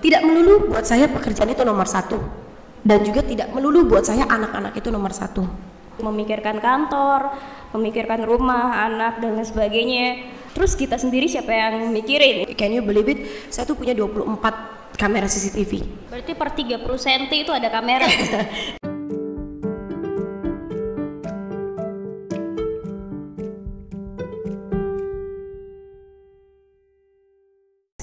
Tidak 0.00 0.22
melulu 0.24 0.72
buat 0.72 0.86
saya 0.86 1.10
pekerjaan 1.10 1.50
itu 1.52 1.62
nomor 1.62 1.86
satu. 1.90 2.18
Dan 2.84 3.00
juga 3.00 3.24
tidak 3.24 3.48
melulu 3.52 3.88
buat 3.88 4.04
saya 4.04 4.28
anak-anak 4.28 4.76
itu 4.76 4.88
nomor 4.92 5.12
satu. 5.12 5.44
Memikirkan 6.00 6.60
kantor, 6.60 7.32
memikirkan 7.72 8.22
rumah, 8.26 8.84
anak, 8.86 9.22
dan 9.22 9.38
lain 9.38 9.46
sebagainya. 9.46 10.06
Terus 10.54 10.78
kita 10.78 11.00
sendiri 11.00 11.26
siapa 11.26 11.50
yang 11.50 11.90
mikirin? 11.90 12.46
Can 12.54 12.70
you 12.70 12.84
believe 12.84 13.08
it? 13.10 13.18
Saya 13.50 13.66
tuh 13.66 13.74
punya 13.74 13.96
24 13.96 14.94
kamera 14.94 15.26
CCTV. 15.26 15.82
Berarti 16.12 16.32
per 16.38 16.48
30 16.54 16.86
cm 16.86 17.22
itu 17.42 17.50
ada 17.50 17.68
kamera. 17.72 18.06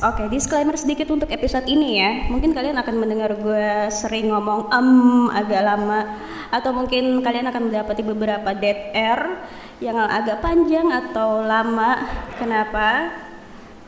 Oke, 0.01 0.25
disclaimer 0.33 0.73
sedikit 0.73 1.13
untuk 1.13 1.29
episode 1.29 1.69
ini 1.69 2.01
ya. 2.01 2.25
Mungkin 2.25 2.57
kalian 2.57 2.73
akan 2.73 2.95
mendengar 2.97 3.37
gue 3.37 3.85
sering 3.93 4.33
ngomong 4.33 4.73
um 4.73 5.29
agak 5.29 5.61
lama 5.61 6.17
atau 6.49 6.73
mungkin 6.73 7.21
kalian 7.21 7.45
akan 7.45 7.69
mendapati 7.69 8.01
beberapa 8.01 8.49
dead 8.57 8.89
air 8.97 9.45
yang 9.77 10.01
agak 10.01 10.41
panjang 10.41 10.89
atau 10.89 11.45
lama. 11.45 12.01
Kenapa? 12.41 13.13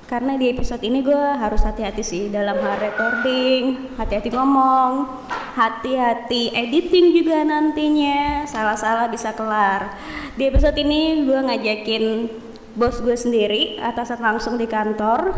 Karena 0.06 0.38
di 0.38 0.54
episode 0.54 0.86
ini 0.86 1.02
gue 1.02 1.18
harus 1.18 1.66
hati-hati 1.66 2.06
sih 2.06 2.30
dalam 2.30 2.62
hal 2.62 2.78
recording, 2.78 3.98
hati-hati 3.98 4.30
ngomong, 4.30 5.10
hati-hati 5.58 6.54
editing 6.54 7.10
juga 7.10 7.42
nantinya. 7.42 8.46
Salah-salah 8.46 9.10
bisa 9.10 9.34
kelar. 9.34 9.98
Di 10.38 10.46
episode 10.46 10.78
ini 10.78 11.26
gue 11.26 11.42
ngajakin 11.42 12.30
bos 12.78 13.02
gue 13.02 13.18
sendiri 13.18 13.82
atasan 13.82 14.22
langsung 14.22 14.62
di 14.62 14.70
kantor 14.70 15.34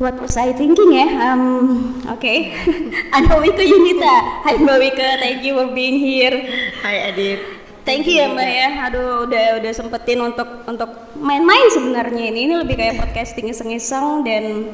What 0.00 0.16
was 0.16 0.40
I 0.40 0.56
thinking 0.56 0.96
ya? 0.96 1.04
Um, 1.20 1.44
Oke, 2.08 2.16
okay. 2.16 2.38
Ada 3.16 3.36
Wika 3.36 3.60
Yunita. 3.60 4.40
Hai 4.40 4.56
Mbak 4.56 4.76
Wika, 4.80 5.08
thank 5.20 5.44
you 5.44 5.52
for 5.52 5.68
being 5.76 6.00
here. 6.00 6.32
Hai 6.80 7.12
Adit. 7.12 7.40
Thank 7.84 8.08
you 8.08 8.24
ya 8.24 8.32
Mbak 8.32 8.48
ya. 8.48 8.68
Aduh, 8.88 9.28
udah 9.28 9.60
udah 9.60 9.72
sempetin 9.76 10.22
untuk 10.24 10.64
untuk 10.64 11.12
main-main 11.20 11.68
sebenarnya 11.68 12.24
ini. 12.32 12.48
Ini 12.48 12.54
lebih 12.64 12.80
kayak 12.80 13.04
podcasting 13.04 13.52
iseng-iseng 13.52 14.24
dan 14.24 14.72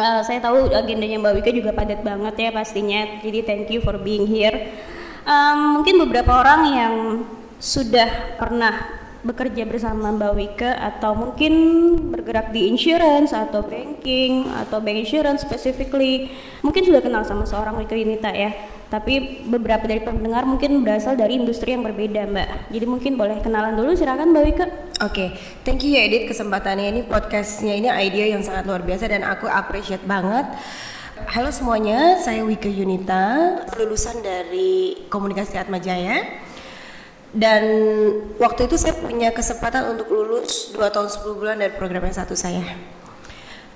uh, 0.00 0.24
saya 0.24 0.40
tahu 0.40 0.72
agendanya 0.72 1.20
Mbak 1.20 1.34
Wika 1.42 1.50
juga 1.52 1.76
padat 1.76 2.00
banget 2.00 2.48
ya 2.48 2.50
pastinya. 2.54 3.20
Jadi 3.20 3.44
thank 3.44 3.68
you 3.68 3.84
for 3.84 4.00
being 4.00 4.24
here. 4.24 4.72
Um, 5.28 5.80
mungkin 5.80 6.00
beberapa 6.00 6.32
orang 6.32 6.60
yang 6.72 6.94
sudah 7.60 8.38
pernah 8.40 9.05
bekerja 9.26 9.66
bersama 9.66 10.14
Mbak 10.14 10.32
Wike 10.38 10.70
atau 10.70 11.18
mungkin 11.18 11.52
bergerak 12.14 12.54
di 12.54 12.70
insurance 12.70 13.34
atau 13.34 13.66
banking 13.66 14.46
atau 14.46 14.78
bank 14.78 15.02
insurance 15.02 15.42
specifically. 15.42 16.30
Mungkin 16.62 16.86
sudah 16.86 17.02
kenal 17.02 17.26
sama 17.26 17.42
seorang 17.42 17.74
Wike 17.74 17.98
Yunita 17.98 18.30
ya. 18.30 18.54
Tapi 18.86 19.42
beberapa 19.50 19.82
dari 19.82 19.98
pendengar 19.98 20.46
mungkin 20.46 20.86
berasal 20.86 21.18
dari 21.18 21.34
industri 21.34 21.74
yang 21.74 21.82
berbeda 21.82 22.22
Mbak. 22.30 22.70
Jadi 22.70 22.86
mungkin 22.86 23.12
boleh 23.18 23.42
kenalan 23.42 23.74
dulu 23.74 23.98
silakan 23.98 24.30
Mbak 24.30 24.44
Wike. 24.46 24.62
Oke, 24.62 24.70
okay. 25.02 25.28
thank 25.66 25.82
you 25.82 25.98
ya 25.98 26.06
Edith 26.06 26.30
kesempatannya. 26.30 26.94
Ini 26.94 27.02
podcastnya 27.10 27.74
ini 27.74 27.90
ide 27.90 28.30
yang 28.30 28.46
sangat 28.46 28.64
luar 28.70 28.86
biasa 28.86 29.10
dan 29.10 29.26
aku 29.26 29.50
appreciate 29.50 30.06
banget. 30.06 30.46
Halo 31.26 31.50
semuanya, 31.50 32.22
saya 32.22 32.46
Wike 32.46 32.70
Yunita, 32.70 33.58
lulusan 33.74 34.22
dari 34.22 34.94
Komunikasi 35.10 35.58
Atmajaya 35.58 36.45
dan 37.36 37.62
waktu 38.40 38.64
itu 38.64 38.80
saya 38.80 38.96
punya 38.96 39.28
kesempatan 39.28 39.92
untuk 39.92 40.08
lulus 40.08 40.72
2 40.72 40.80
tahun 40.88 41.12
10 41.12 41.36
bulan 41.36 41.56
dari 41.60 41.76
program 41.76 42.00
yang 42.08 42.16
satu 42.16 42.32
saya. 42.32 42.64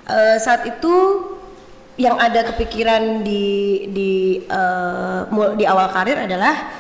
Uh, 0.08 0.40
saat 0.40 0.64
itu 0.64 0.94
yang 2.00 2.16
ada 2.16 2.48
kepikiran 2.48 3.20
di 3.20 3.84
di 3.92 4.10
uh, 4.48 5.28
di 5.60 5.68
awal 5.68 5.92
karir 5.92 6.24
adalah 6.24 6.72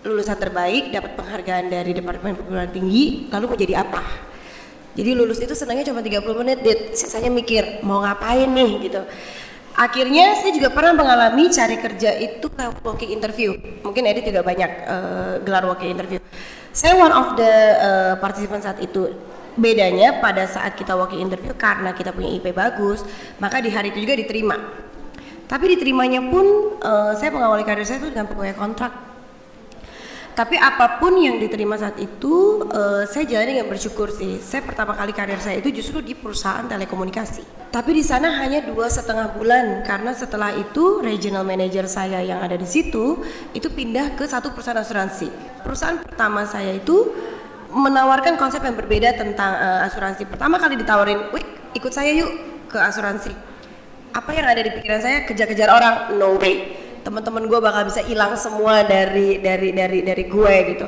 lulusan 0.00 0.40
terbaik 0.40 0.88
dapat 0.96 1.12
penghargaan 1.12 1.68
dari 1.68 1.92
departemen 1.92 2.40
perguruan 2.40 2.72
tinggi 2.72 3.28
lalu 3.28 3.44
mau 3.44 3.58
jadi 3.60 3.84
apa? 3.84 4.02
Jadi 4.96 5.10
lulus 5.12 5.44
itu 5.44 5.52
senangnya 5.52 5.92
cuma 5.92 6.00
30 6.00 6.24
menit 6.40 6.58
dit. 6.64 6.80
Sisanya 6.96 7.28
mikir 7.28 7.84
mau 7.84 8.00
ngapain 8.00 8.48
nih 8.48 8.70
gitu 8.88 9.02
Akhirnya 9.74 10.38
saya 10.38 10.54
juga 10.54 10.70
pernah 10.70 10.94
mengalami 10.94 11.50
cari 11.50 11.74
kerja 11.82 12.14
itu 12.14 12.46
lewat 12.46 12.78
walking 12.86 13.10
interview. 13.10 13.58
Mungkin 13.82 14.06
Edith 14.06 14.30
juga 14.30 14.46
banyak 14.46 14.70
uh, 14.86 15.34
gelar 15.42 15.66
walking 15.66 15.90
interview. 15.90 16.22
Saya 16.70 16.94
one 16.94 17.10
of 17.10 17.34
the 17.34 17.52
uh, 17.82 18.14
participant 18.22 18.62
saat 18.62 18.78
itu. 18.78 19.10
Bedanya 19.54 20.18
pada 20.18 20.46
saat 20.46 20.74
kita 20.74 20.94
walking 20.94 21.22
interview 21.22 21.54
karena 21.54 21.94
kita 21.94 22.10
punya 22.10 22.26
IP 22.38 22.54
bagus, 22.54 23.02
maka 23.38 23.62
di 23.62 23.70
hari 23.70 23.90
itu 23.90 24.02
juga 24.02 24.14
diterima. 24.18 24.58
Tapi 25.46 25.78
diterimanya 25.78 26.22
pun 26.22 26.78
uh, 26.82 27.14
saya 27.14 27.30
mengawali 27.34 27.62
karir 27.66 27.86
saya 27.86 28.02
itu 28.02 28.10
dengan 28.14 28.30
pegawai 28.30 28.54
kontrak 28.54 29.13
tapi 30.34 30.58
apa 30.58 30.98
pun 30.98 31.14
yang 31.14 31.38
diterima 31.38 31.78
saat 31.78 31.94
itu 32.02 32.66
uh, 32.66 33.06
saya 33.06 33.22
jalani 33.22 33.54
dengan 33.54 33.70
bersyukur 33.70 34.10
sih. 34.10 34.42
Saya 34.42 34.66
pertama 34.66 34.98
kali 34.98 35.14
karir 35.14 35.38
saya 35.38 35.62
itu 35.62 35.70
justru 35.70 36.02
di 36.02 36.18
perusahaan 36.18 36.66
telekomunikasi. 36.66 37.70
Tapi 37.70 37.90
di 37.94 38.02
sana 38.02 38.34
hanya 38.42 38.66
dua 38.66 38.90
setengah 38.90 39.30
bulan 39.30 39.86
karena 39.86 40.10
setelah 40.10 40.50
itu 40.58 40.98
regional 41.06 41.46
manager 41.46 41.86
saya 41.86 42.18
yang 42.18 42.42
ada 42.42 42.58
di 42.58 42.66
situ 42.66 43.22
itu 43.54 43.70
pindah 43.70 44.18
ke 44.18 44.26
satu 44.26 44.50
perusahaan 44.50 44.82
asuransi. 44.82 45.30
Perusahaan 45.62 46.02
pertama 46.02 46.42
saya 46.50 46.74
itu 46.74 47.14
menawarkan 47.70 48.34
konsep 48.34 48.58
yang 48.66 48.74
berbeda 48.74 49.14
tentang 49.14 49.54
uh, 49.54 49.86
asuransi. 49.86 50.26
Pertama 50.26 50.58
kali 50.58 50.74
ditawarin 50.82 51.30
wih 51.30 51.46
ikut 51.78 51.94
saya 51.94 52.10
yuk 52.10 52.30
ke 52.74 52.78
asuransi. 52.82 53.30
Apa 54.10 54.34
yang 54.34 54.50
ada 54.50 54.66
di 54.66 54.70
pikiran 54.74 54.98
saya? 54.98 55.22
Kejar-kejar 55.30 55.70
orang? 55.70 56.18
No 56.18 56.38
way 56.42 56.83
teman-teman 57.04 57.44
gue 57.44 57.60
bakal 57.60 57.84
bisa 57.84 58.00
hilang 58.02 58.32
semua 58.34 58.82
dari 58.82 59.38
dari 59.38 59.70
dari 59.70 60.00
dari 60.00 60.24
gue 60.24 60.54
gitu. 60.74 60.86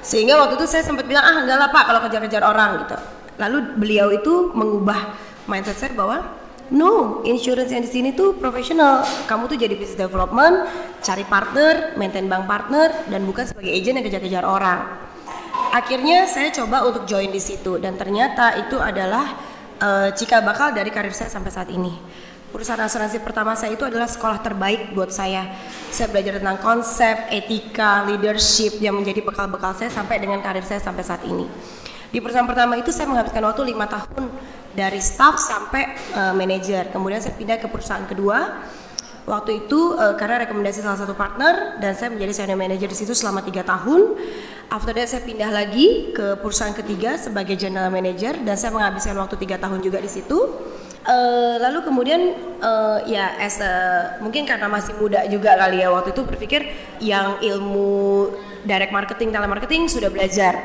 Sehingga 0.00 0.38
waktu 0.38 0.54
itu 0.54 0.66
saya 0.70 0.86
sempat 0.86 1.04
bilang 1.10 1.26
ah 1.26 1.42
enggak 1.42 1.58
lah 1.58 1.68
pak 1.74 1.84
kalau 1.90 2.00
kejar-kejar 2.06 2.42
orang 2.46 2.86
gitu. 2.86 2.96
Lalu 3.42 3.58
beliau 3.76 4.08
itu 4.14 4.54
mengubah 4.54 5.18
mindset 5.50 5.76
saya 5.76 5.92
bahwa 5.92 6.22
no 6.70 7.20
insurance 7.26 7.74
yang 7.74 7.82
di 7.82 7.90
sini 7.90 8.14
tuh 8.14 8.38
profesional. 8.38 9.02
Kamu 9.26 9.50
tuh 9.50 9.58
jadi 9.58 9.74
business 9.74 9.98
development 9.98 10.70
cari 11.02 11.26
partner 11.26 11.98
maintain 11.98 12.30
bank 12.30 12.46
partner 12.46 13.10
dan 13.10 13.26
bukan 13.26 13.44
sebagai 13.44 13.74
agent 13.74 13.98
yang 13.98 14.06
kejar-kejar 14.06 14.46
orang. 14.46 14.86
Akhirnya 15.74 16.30
saya 16.30 16.54
coba 16.54 16.86
untuk 16.86 17.04
join 17.10 17.28
di 17.28 17.42
situ 17.42 17.76
dan 17.82 17.98
ternyata 17.98 18.54
itu 18.56 18.78
adalah 18.78 19.34
uh, 19.82 20.08
cikal 20.14 20.46
bakal 20.46 20.70
dari 20.72 20.88
karir 20.94 21.12
saya 21.12 21.28
sampai 21.28 21.52
saat 21.52 21.68
ini 21.68 22.15
perusahaan 22.50 22.80
asuransi 22.82 23.22
pertama 23.22 23.52
saya 23.58 23.74
itu 23.74 23.82
adalah 23.82 24.06
sekolah 24.06 24.40
terbaik 24.42 24.94
buat 24.94 25.10
saya. 25.10 25.50
Saya 25.90 26.10
belajar 26.12 26.38
tentang 26.38 26.58
konsep, 26.62 27.30
etika, 27.32 28.06
leadership 28.06 28.78
yang 28.78 28.94
menjadi 28.96 29.22
bekal-bekal 29.24 29.74
saya 29.74 29.90
sampai 29.90 30.22
dengan 30.22 30.38
karir 30.42 30.62
saya 30.62 30.78
sampai 30.78 31.02
saat 31.02 31.22
ini. 31.26 31.46
Di 32.10 32.22
perusahaan 32.22 32.46
pertama 32.46 32.78
itu 32.78 32.94
saya 32.94 33.10
menghabiskan 33.10 33.42
waktu 33.44 33.62
lima 33.66 33.84
tahun 33.90 34.30
dari 34.72 35.00
staff 35.02 35.36
sampai 35.42 35.96
uh, 36.14 36.32
manajer. 36.32 36.88
Kemudian 36.94 37.18
saya 37.18 37.34
pindah 37.34 37.58
ke 37.58 37.66
perusahaan 37.66 38.06
kedua. 38.06 38.62
Waktu 39.26 39.66
itu 39.66 39.98
uh, 39.98 40.14
karena 40.14 40.46
rekomendasi 40.46 40.86
salah 40.86 41.02
satu 41.02 41.18
partner 41.18 41.82
dan 41.82 41.98
saya 41.98 42.14
menjadi 42.14 42.30
senior 42.30 42.54
manager 42.54 42.86
di 42.86 42.94
situ 42.94 43.10
selama 43.10 43.42
tiga 43.42 43.66
tahun. 43.66 44.14
After 44.70 44.94
that 44.94 45.10
saya 45.10 45.26
pindah 45.26 45.50
lagi 45.50 46.14
ke 46.14 46.38
perusahaan 46.38 46.70
ketiga 46.70 47.18
sebagai 47.18 47.58
general 47.58 47.90
manager 47.90 48.38
dan 48.46 48.54
saya 48.54 48.70
menghabiskan 48.70 49.18
waktu 49.18 49.34
tiga 49.42 49.58
tahun 49.58 49.82
juga 49.82 49.98
di 49.98 50.06
situ. 50.06 50.38
Uh, 51.06 51.54
lalu 51.62 51.86
kemudian 51.86 52.34
uh, 52.58 52.98
ya 53.06 53.38
as 53.38 53.62
a, 53.62 54.18
mungkin 54.18 54.42
karena 54.42 54.66
masih 54.66 54.90
muda 54.98 55.22
juga 55.30 55.54
kali 55.54 55.78
ya 55.78 55.86
waktu 55.86 56.10
itu 56.10 56.26
berpikir 56.26 56.66
yang 56.98 57.38
ilmu 57.38 58.34
direct 58.66 58.90
marketing 58.90 59.30
telemarketing 59.30 59.86
sudah 59.86 60.10
belajar. 60.10 60.58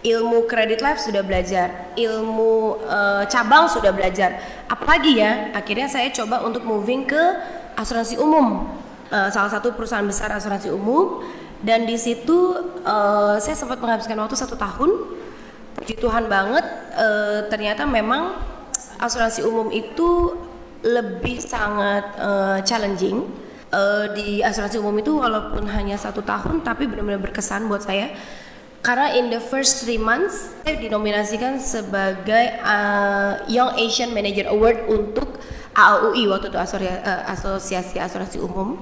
Ilmu 0.00 0.48
credit 0.48 0.80
life 0.80 1.04
sudah 1.04 1.20
belajar. 1.20 1.92
Ilmu 2.00 2.80
uh, 2.80 3.28
cabang 3.28 3.68
sudah 3.68 3.92
belajar. 3.92 4.40
Apalagi 4.72 5.20
ya 5.20 5.52
akhirnya 5.52 5.84
saya 5.84 6.08
coba 6.16 6.48
untuk 6.48 6.64
moving 6.64 7.04
ke 7.04 7.20
asuransi 7.76 8.16
umum. 8.16 8.72
Uh, 9.12 9.28
salah 9.28 9.52
satu 9.52 9.76
perusahaan 9.76 10.08
besar 10.08 10.32
asuransi 10.32 10.72
umum. 10.72 11.20
Dan 11.60 11.84
di 11.84 12.00
situ 12.00 12.56
uh, 12.88 13.36
saya 13.36 13.52
sempat 13.52 13.76
menghabiskan 13.84 14.16
waktu 14.16 14.32
satu 14.32 14.56
tahun. 14.56 15.12
Puji 15.76 16.00
Tuhan 16.00 16.24
banget 16.24 16.64
ternyata 17.52 17.86
memang 17.86 18.34
asuransi 18.98 19.46
umum 19.46 19.70
itu 19.70 20.34
lebih 20.82 21.42
sangat 21.42 22.04
uh, 22.18 22.58
challenging. 22.62 23.26
Uh, 23.68 24.08
di 24.16 24.40
asuransi 24.40 24.80
umum 24.80 24.96
itu 24.96 25.12
walaupun 25.12 25.68
hanya 25.68 26.00
satu 26.00 26.24
tahun 26.24 26.64
tapi 26.64 26.88
benar-benar 26.88 27.20
berkesan 27.20 27.68
buat 27.68 27.84
saya. 27.84 28.16
Karena 28.80 29.12
in 29.12 29.28
the 29.28 29.42
first 29.42 29.84
three 29.84 30.00
months 30.00 30.54
saya 30.64 30.80
dinominasikan 30.80 31.60
sebagai 31.60 32.56
uh, 32.64 33.44
Young 33.50 33.76
Asian 33.76 34.14
Manager 34.14 34.48
Award 34.48 34.88
untuk 34.88 35.36
AAUI 35.76 36.26
waktu 36.32 36.48
itu 36.48 36.58
asosiasi 37.28 38.00
asuransi 38.00 38.40
umum. 38.40 38.80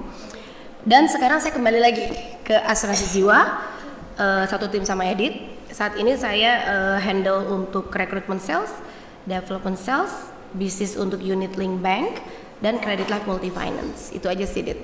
Dan 0.87 1.11
sekarang 1.11 1.43
saya 1.43 1.51
kembali 1.51 1.83
lagi 1.83 2.07
ke 2.47 2.55
asuransi 2.55 3.11
jiwa 3.11 3.59
uh, 4.15 4.43
satu 4.47 4.71
tim 4.71 4.87
sama 4.87 5.03
Edit. 5.11 5.59
Saat 5.67 5.99
ini 5.99 6.15
saya 6.15 6.63
uh, 6.63 6.97
handle 7.03 7.43
untuk 7.51 7.91
recruitment 7.91 8.39
sales 8.39 8.71
development 9.27 9.77
sales, 9.77 10.31
bisnis 10.55 10.95
untuk 10.95 11.19
unit 11.19 11.53
link 11.59 11.83
bank, 11.83 12.23
dan 12.63 12.79
Credit 12.79 13.05
Life 13.11 13.27
Multi 13.27 13.51
Finance. 13.51 14.15
Itu 14.15 14.31
aja 14.31 14.47
sih, 14.47 14.63
Dit. 14.63 14.79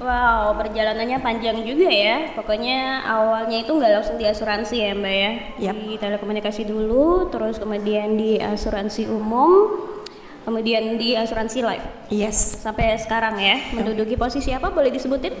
Wow, 0.00 0.56
perjalanannya 0.56 1.20
panjang 1.20 1.60
juga 1.60 1.92
ya. 1.92 2.32
Pokoknya 2.32 3.04
awalnya 3.04 3.60
itu 3.60 3.68
nggak 3.68 3.92
langsung 4.00 4.16
di 4.16 4.24
asuransi 4.24 4.76
ya 4.80 4.96
Mbak 4.96 5.12
ya. 5.12 5.32
Yap. 5.60 5.74
Di 5.76 5.90
telekomunikasi 6.00 6.64
dulu, 6.64 7.28
terus 7.28 7.60
kemudian 7.60 8.16
di 8.16 8.40
asuransi 8.40 9.04
umum, 9.12 9.76
kemudian 10.48 10.96
di 10.96 11.12
asuransi 11.12 11.60
life. 11.60 11.84
Yes. 12.08 12.64
Sampai 12.64 12.96
sekarang 12.96 13.36
ya, 13.44 13.60
menduduki 13.76 14.16
posisi 14.16 14.48
apa 14.56 14.72
boleh 14.72 14.88
disebutin? 14.88 15.36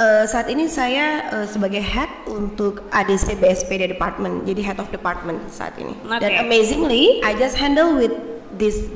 Eh, 0.00 0.24
saat 0.24 0.48
ini 0.48 0.64
saya 0.64 1.28
eh, 1.28 1.46
sebagai 1.46 1.84
head 1.84 2.08
untuk 2.24 2.88
ADC 2.88 3.36
BSPD 3.36 3.92
department, 3.92 4.48
jadi 4.48 4.72
head 4.72 4.78
of 4.80 4.88
department 4.88 5.52
saat 5.52 5.76
ini. 5.76 5.92
Oke. 5.92 6.24
Dan 6.24 6.40
amazingly, 6.40 7.20
I 7.20 7.36
just 7.36 7.60
handle 7.60 8.00
with 8.00 8.16
this 8.56 8.88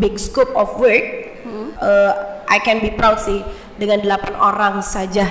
big 0.00 0.16
scope 0.16 0.56
of 0.56 0.72
work. 0.80 1.04
Eh, 1.78 2.12
I 2.48 2.58
can 2.64 2.80
be 2.80 2.88
proud 2.96 3.20
sih 3.20 3.44
dengan 3.76 4.00
8 4.00 4.40
orang 4.40 4.80
saja 4.80 5.28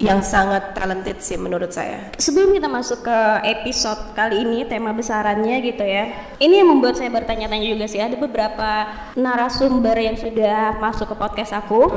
yang 0.00 0.24
sangat 0.24 0.72
talented 0.72 1.20
sih 1.20 1.36
menurut 1.36 1.74
saya. 1.74 2.08
Sebelum 2.16 2.56
kita 2.56 2.70
masuk 2.70 3.04
ke 3.04 3.18
episode 3.44 4.16
kali 4.16 4.40
ini, 4.40 4.64
tema 4.64 4.96
besarannya 4.96 5.60
gitu 5.60 5.84
ya. 5.84 6.08
Ini 6.40 6.64
yang 6.64 6.72
membuat 6.72 6.96
saya 6.96 7.12
bertanya-tanya 7.12 7.66
juga 7.68 7.84
sih. 7.84 8.00
Ada 8.00 8.16
beberapa 8.16 8.88
narasumber 9.18 9.98
yang 10.00 10.16
sudah 10.16 10.80
masuk 10.80 11.10
ke 11.10 11.16
podcast 11.18 11.52
aku. 11.52 11.90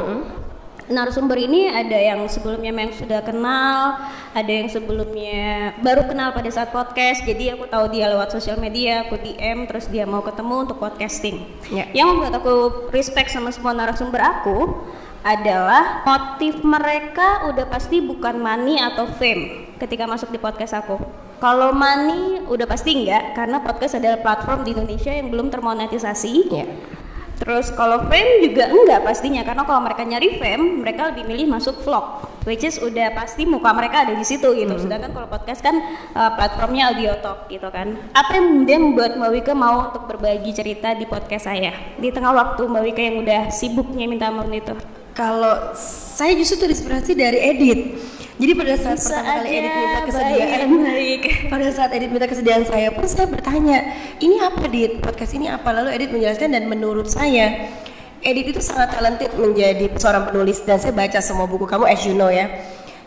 Narasumber 0.93 1.41
ini 1.41 1.73
ada 1.73 1.97
yang 1.97 2.21
sebelumnya 2.29 2.69
memang 2.69 2.93
sudah 2.93 3.25
kenal, 3.25 3.97
ada 4.29 4.51
yang 4.53 4.69
sebelumnya 4.69 5.73
baru 5.81 6.05
kenal 6.05 6.29
pada 6.37 6.45
saat 6.53 6.69
podcast. 6.69 7.25
Jadi 7.25 7.49
aku 7.49 7.65
tahu 7.65 7.89
dia 7.89 8.13
lewat 8.13 8.29
sosial 8.29 8.61
media, 8.61 9.09
aku 9.09 9.17
DM, 9.17 9.65
terus 9.65 9.89
dia 9.89 10.05
mau 10.05 10.21
ketemu 10.21 10.69
untuk 10.69 10.77
podcasting. 10.77 11.49
Ya. 11.73 11.89
Yang 11.97 12.07
membuat 12.13 12.33
aku 12.37 12.55
respect 12.93 13.33
sama 13.33 13.49
semua 13.49 13.73
narasumber 13.73 14.21
aku 14.21 14.85
adalah 15.25 16.05
motif 16.05 16.61
mereka 16.61 17.49
udah 17.49 17.65
pasti 17.65 17.97
bukan 17.97 18.37
money 18.37 18.77
atau 18.77 19.09
fame 19.17 19.73
ketika 19.81 20.05
masuk 20.05 20.29
di 20.29 20.37
podcast 20.37 20.77
aku. 20.77 21.01
Kalau 21.41 21.73
money 21.73 22.45
udah 22.45 22.69
pasti 22.69 23.01
enggak 23.01 23.33
karena 23.33 23.65
podcast 23.65 23.97
adalah 23.97 24.21
platform 24.21 24.61
di 24.61 24.77
Indonesia 24.77 25.09
yang 25.09 25.33
belum 25.33 25.49
termonetisasi. 25.49 26.33
Ya. 26.53 26.69
Terus 27.41 27.73
kalau 27.73 28.05
fame 28.07 28.45
juga 28.45 28.69
enggak 28.69 29.01
pastinya 29.03 29.41
karena 29.41 29.65
kalau 29.65 29.81
mereka 29.81 30.05
nyari 30.05 30.37
fame, 30.37 30.85
mereka 30.85 31.11
lebih 31.11 31.23
milih 31.27 31.45
masuk 31.49 31.81
vlog, 31.81 32.32
which 32.43 32.63
is 32.63 32.79
udah 32.79 33.11
pasti 33.15 33.47
muka 33.47 33.71
mereka 33.71 34.07
ada 34.07 34.13
di 34.15 34.25
situ 34.27 34.51
gitu. 34.55 34.75
Sedangkan 34.79 35.11
kalau 35.11 35.27
podcast 35.27 35.63
kan 35.63 35.75
uh, 36.15 36.31
platformnya 36.35 36.93
audio 36.93 37.17
talk 37.19 37.47
gitu 37.47 37.67
kan. 37.71 37.95
Apa 38.15 38.39
yang 38.39 38.45
kemudian 38.53 38.79
membuat 38.91 39.11
Mbak 39.19 39.31
Wika 39.35 39.53
mau 39.55 39.91
untuk 39.91 40.03
berbagi 40.07 40.51
cerita 40.55 40.95
di 40.95 41.07
podcast 41.07 41.47
saya 41.49 41.73
di 41.97 42.11
tengah 42.11 42.31
waktu 42.31 42.61
Mbak 42.67 42.83
Wika 42.91 43.01
yang 43.01 43.15
udah 43.23 43.41
sibuknya 43.49 44.05
minta 44.07 44.29
ampun 44.29 44.51
itu? 44.53 44.75
Kalau 45.13 45.73
saya 45.77 46.33
justru 46.33 46.65
terinspirasi 46.65 47.13
dari 47.13 47.37
Edit. 47.37 47.79
Jadi 48.33 48.51
pada 48.57 48.73
saat 48.73 48.97
Bisa 48.97 49.13
pertama 49.13 49.29
kali 49.29 49.49
Edit 49.53 49.73
minta 49.77 49.93
baik, 49.93 50.07
kesediaan, 50.09 50.69
baik. 50.89 51.21
pada 51.53 51.67
saat 51.69 51.89
Edit 51.93 52.09
minta 52.09 52.25
kesediaan 52.25 52.63
saya 52.65 52.89
pun 52.89 53.05
saya 53.05 53.29
bertanya, 53.29 53.77
ini 54.17 54.41
apa 54.41 54.65
Dit? 54.73 55.05
Podcast 55.05 55.37
ini 55.37 55.53
apa? 55.53 55.69
Lalu 55.69 55.89
Edit 55.93 56.09
menjelaskan 56.09 56.49
dan 56.49 56.65
menurut 56.65 57.13
saya 57.13 57.69
Edit 58.23 58.55
itu 58.55 58.61
sangat 58.63 58.95
talented 58.95 59.35
menjadi 59.35 59.91
seorang 59.99 60.31
penulis 60.31 60.63
dan 60.63 60.79
saya 60.79 60.95
baca 60.95 61.19
semua 61.19 61.43
buku 61.43 61.67
kamu 61.67 61.83
as 61.91 62.07
you 62.07 62.15
know 62.15 62.31
ya. 62.31 62.47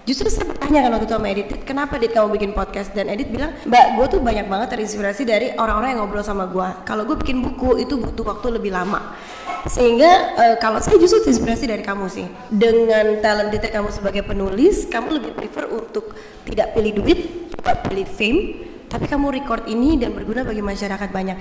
Justru 0.07 0.31
saya 0.31 0.47
bertanya 0.47 0.87
kan 0.87 0.91
waktu 0.95 1.07
itu 1.11 1.15
sama 1.19 1.27
Edit, 1.35 1.47
"Dit, 1.51 1.63
kenapa 1.67 1.99
Dit 1.99 2.15
kamu 2.15 2.31
bikin 2.39 2.55
podcast? 2.55 2.95
Dan 2.95 3.11
Edit 3.11 3.27
bilang, 3.27 3.51
Mbak, 3.67 3.87
gue 3.99 4.07
tuh 4.07 4.21
banyak 4.23 4.47
banget 4.47 4.79
terinspirasi 4.79 5.27
dari 5.27 5.51
orang-orang 5.59 5.99
yang 5.99 6.07
ngobrol 6.07 6.23
sama 6.23 6.47
gue. 6.47 6.69
Kalau 6.87 7.03
gue 7.03 7.19
bikin 7.19 7.43
buku 7.43 7.83
itu 7.83 7.99
butuh 7.99 8.23
waktu 8.23 8.55
lebih 8.55 8.71
lama. 8.71 9.19
Sehingga 9.67 10.39
eh, 10.39 10.57
kalau 10.63 10.79
saya 10.79 10.95
justru 11.03 11.27
terinspirasi 11.27 11.67
dari 11.67 11.83
kamu 11.83 12.07
sih. 12.07 12.23
Dengan 12.47 13.19
talent 13.19 13.51
kamu 13.51 13.89
sebagai 13.91 14.23
penulis, 14.23 14.87
kamu 14.87 15.19
lebih 15.19 15.35
prefer 15.35 15.67
untuk 15.75 16.15
tidak 16.47 16.79
pilih 16.79 17.03
duit, 17.03 17.51
tidak 17.59 17.91
pilih 17.91 18.07
fame, 18.07 18.41
tapi 18.87 19.11
kamu 19.11 19.35
record 19.43 19.67
ini 19.67 19.99
dan 19.99 20.15
berguna 20.15 20.47
bagi 20.47 20.63
masyarakat 20.63 21.11
banyak. 21.11 21.35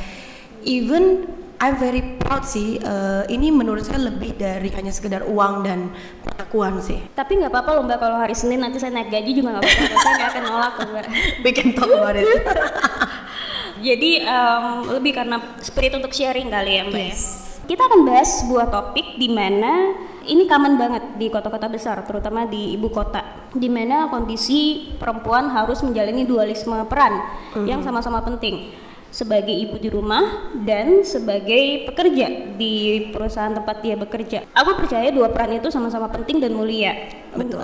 Even 0.65 1.29
I'm 1.55 1.79
very 1.79 2.19
proud 2.19 2.43
sih. 2.43 2.77
eh, 2.81 3.23
ini 3.31 3.47
menurut 3.51 3.87
saya 3.87 4.11
lebih 4.11 4.35
dari 4.35 4.67
hanya 4.75 4.91
sekedar 4.91 5.23
uang 5.23 5.63
dan 5.63 5.87
pengakuan 6.25 6.83
sih. 6.83 6.99
Tapi 7.15 7.39
nggak 7.39 7.51
apa-apa 7.51 7.69
loh 7.79 7.83
Mbak 7.87 7.99
kalau 7.99 8.17
hari 8.19 8.35
Senin 8.35 8.59
nanti 8.59 8.77
saya 8.77 8.91
naik 8.91 9.07
gaji 9.07 9.31
juga 9.31 9.55
nggak 9.55 9.63
apa-apa. 9.63 9.95
saya 9.95 10.13
nggak 10.19 10.31
akan 10.35 10.43
nolak 10.43 10.73
Mbak. 10.83 11.05
Bikin 11.45 11.67
talk 11.71 11.91
about 11.91 12.15
it. 12.19 12.27
Jadi 13.87 14.11
em, 14.23 14.65
lebih 14.99 15.11
karena 15.15 15.37
spirit 15.63 15.93
untuk 15.95 16.11
sharing 16.11 16.51
kali 16.51 16.71
ya 16.75 16.83
Mbak 16.87 17.01
ya. 17.01 17.13
Yes. 17.15 17.23
Kita 17.65 17.81
akan 17.81 18.05
bahas 18.05 18.29
sebuah 18.45 18.69
topik 18.69 19.17
di 19.17 19.25
mana 19.31 19.97
ini 20.25 20.45
common 20.45 20.77
banget 20.77 21.17
di 21.17 21.33
kota-kota 21.33 21.65
besar, 21.65 22.01
terutama 22.05 22.45
di 22.45 22.77
ibu 22.77 22.93
kota, 22.93 23.49
di 23.53 23.69
mana 23.69 24.09
kondisi 24.09 24.93
perempuan 25.01 25.49
harus 25.49 25.81
menjalani 25.81 26.29
dualisme 26.29 26.77
peran 26.85 27.25
yang 27.65 27.81
sama-sama 27.81 28.21
penting 28.21 28.73
sebagai 29.15 29.55
ibu 29.55 29.79
di 29.79 29.87
rumah 29.87 30.51
dan 30.67 31.07
sebagai 31.07 31.87
pekerja 31.87 32.51
di 32.59 33.07
perusahaan 33.15 33.55
tempat 33.55 33.79
dia 33.79 33.95
bekerja. 33.95 34.43
Aku 34.51 34.75
percaya 34.75 35.07
dua 35.15 35.31
peran 35.31 35.55
itu 35.55 35.71
sama-sama 35.71 36.11
penting 36.11 36.43
dan 36.43 36.51
mulia. 36.51 36.91
Betul. 37.31 37.63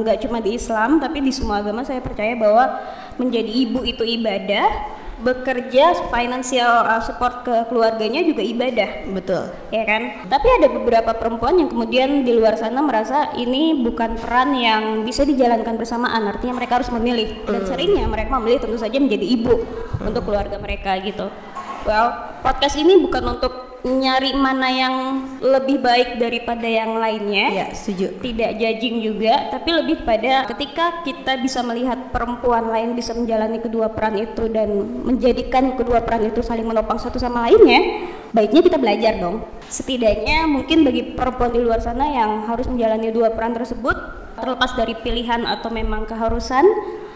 Nggak 0.00 0.24
cuma 0.24 0.40
di 0.40 0.56
Islam 0.56 0.96
tapi 0.96 1.20
di 1.20 1.36
semua 1.36 1.60
agama 1.60 1.84
saya 1.84 2.00
percaya 2.00 2.32
bahwa 2.32 2.80
menjadi 3.20 3.52
ibu 3.68 3.84
itu 3.84 4.08
ibadah, 4.08 4.96
bekerja 5.16 6.08
financial 6.12 6.84
uh, 6.84 7.00
support 7.00 7.42
ke 7.42 7.54
keluarganya 7.72 8.20
juga 8.20 8.42
ibadah. 8.44 9.08
Betul. 9.12 9.48
ya 9.72 9.84
kan? 9.88 10.28
Tapi 10.28 10.48
ada 10.60 10.68
beberapa 10.68 11.16
perempuan 11.16 11.56
yang 11.56 11.68
kemudian 11.72 12.22
di 12.22 12.32
luar 12.36 12.60
sana 12.60 12.84
merasa 12.84 13.32
ini 13.36 13.80
bukan 13.80 14.20
peran 14.20 14.52
yang 14.52 14.82
bisa 15.02 15.24
dijalankan 15.24 15.80
bersamaan. 15.80 16.28
Artinya 16.28 16.60
mereka 16.60 16.82
harus 16.82 16.92
memilih. 16.92 17.44
Dan 17.48 17.64
seringnya 17.64 18.04
mereka 18.04 18.36
memilih 18.36 18.60
tentu 18.60 18.76
saja 18.76 19.00
menjadi 19.00 19.24
ibu 19.24 19.64
untuk 20.04 20.22
keluarga 20.28 20.60
mereka 20.60 20.96
gitu. 21.00 21.32
Well 21.86 22.36
podcast 22.46 22.78
ini 22.78 22.98
bukan 23.02 23.38
untuk 23.38 23.65
nyari 23.86 24.34
mana 24.34 24.66
yang 24.66 24.94
lebih 25.38 25.78
baik 25.78 26.18
daripada 26.18 26.66
yang 26.66 26.98
lainnya 26.98 27.46
Ya, 27.54 27.66
setuju. 27.70 28.18
tidak 28.18 28.58
judging 28.58 28.98
juga, 28.98 29.46
tapi 29.48 29.70
lebih 29.70 30.02
pada 30.02 30.42
ketika 30.50 31.06
kita 31.06 31.38
bisa 31.38 31.62
melihat 31.62 32.10
perempuan 32.10 32.66
lain 32.66 32.98
bisa 32.98 33.14
menjalani 33.14 33.62
kedua 33.62 33.86
peran 33.88 34.18
itu 34.18 34.50
dan 34.50 34.68
menjadikan 35.06 35.78
kedua 35.78 36.02
peran 36.02 36.26
itu 36.26 36.42
saling 36.42 36.66
menopang 36.66 36.98
satu 36.98 37.16
sama 37.16 37.46
lainnya, 37.46 38.10
baiknya 38.34 38.60
kita 38.60 38.76
belajar 38.76 39.22
dong. 39.22 39.46
Setidaknya 39.70 40.50
mungkin 40.50 40.82
bagi 40.82 41.14
perempuan 41.14 41.54
di 41.54 41.62
luar 41.62 41.78
sana 41.78 42.10
yang 42.10 42.44
harus 42.44 42.66
menjalani 42.66 43.14
dua 43.14 43.30
peran 43.30 43.54
tersebut, 43.54 43.94
terlepas 44.34 44.74
dari 44.74 44.98
pilihan 44.98 45.46
atau 45.46 45.70
memang 45.70 46.04
keharusan, 46.04 46.66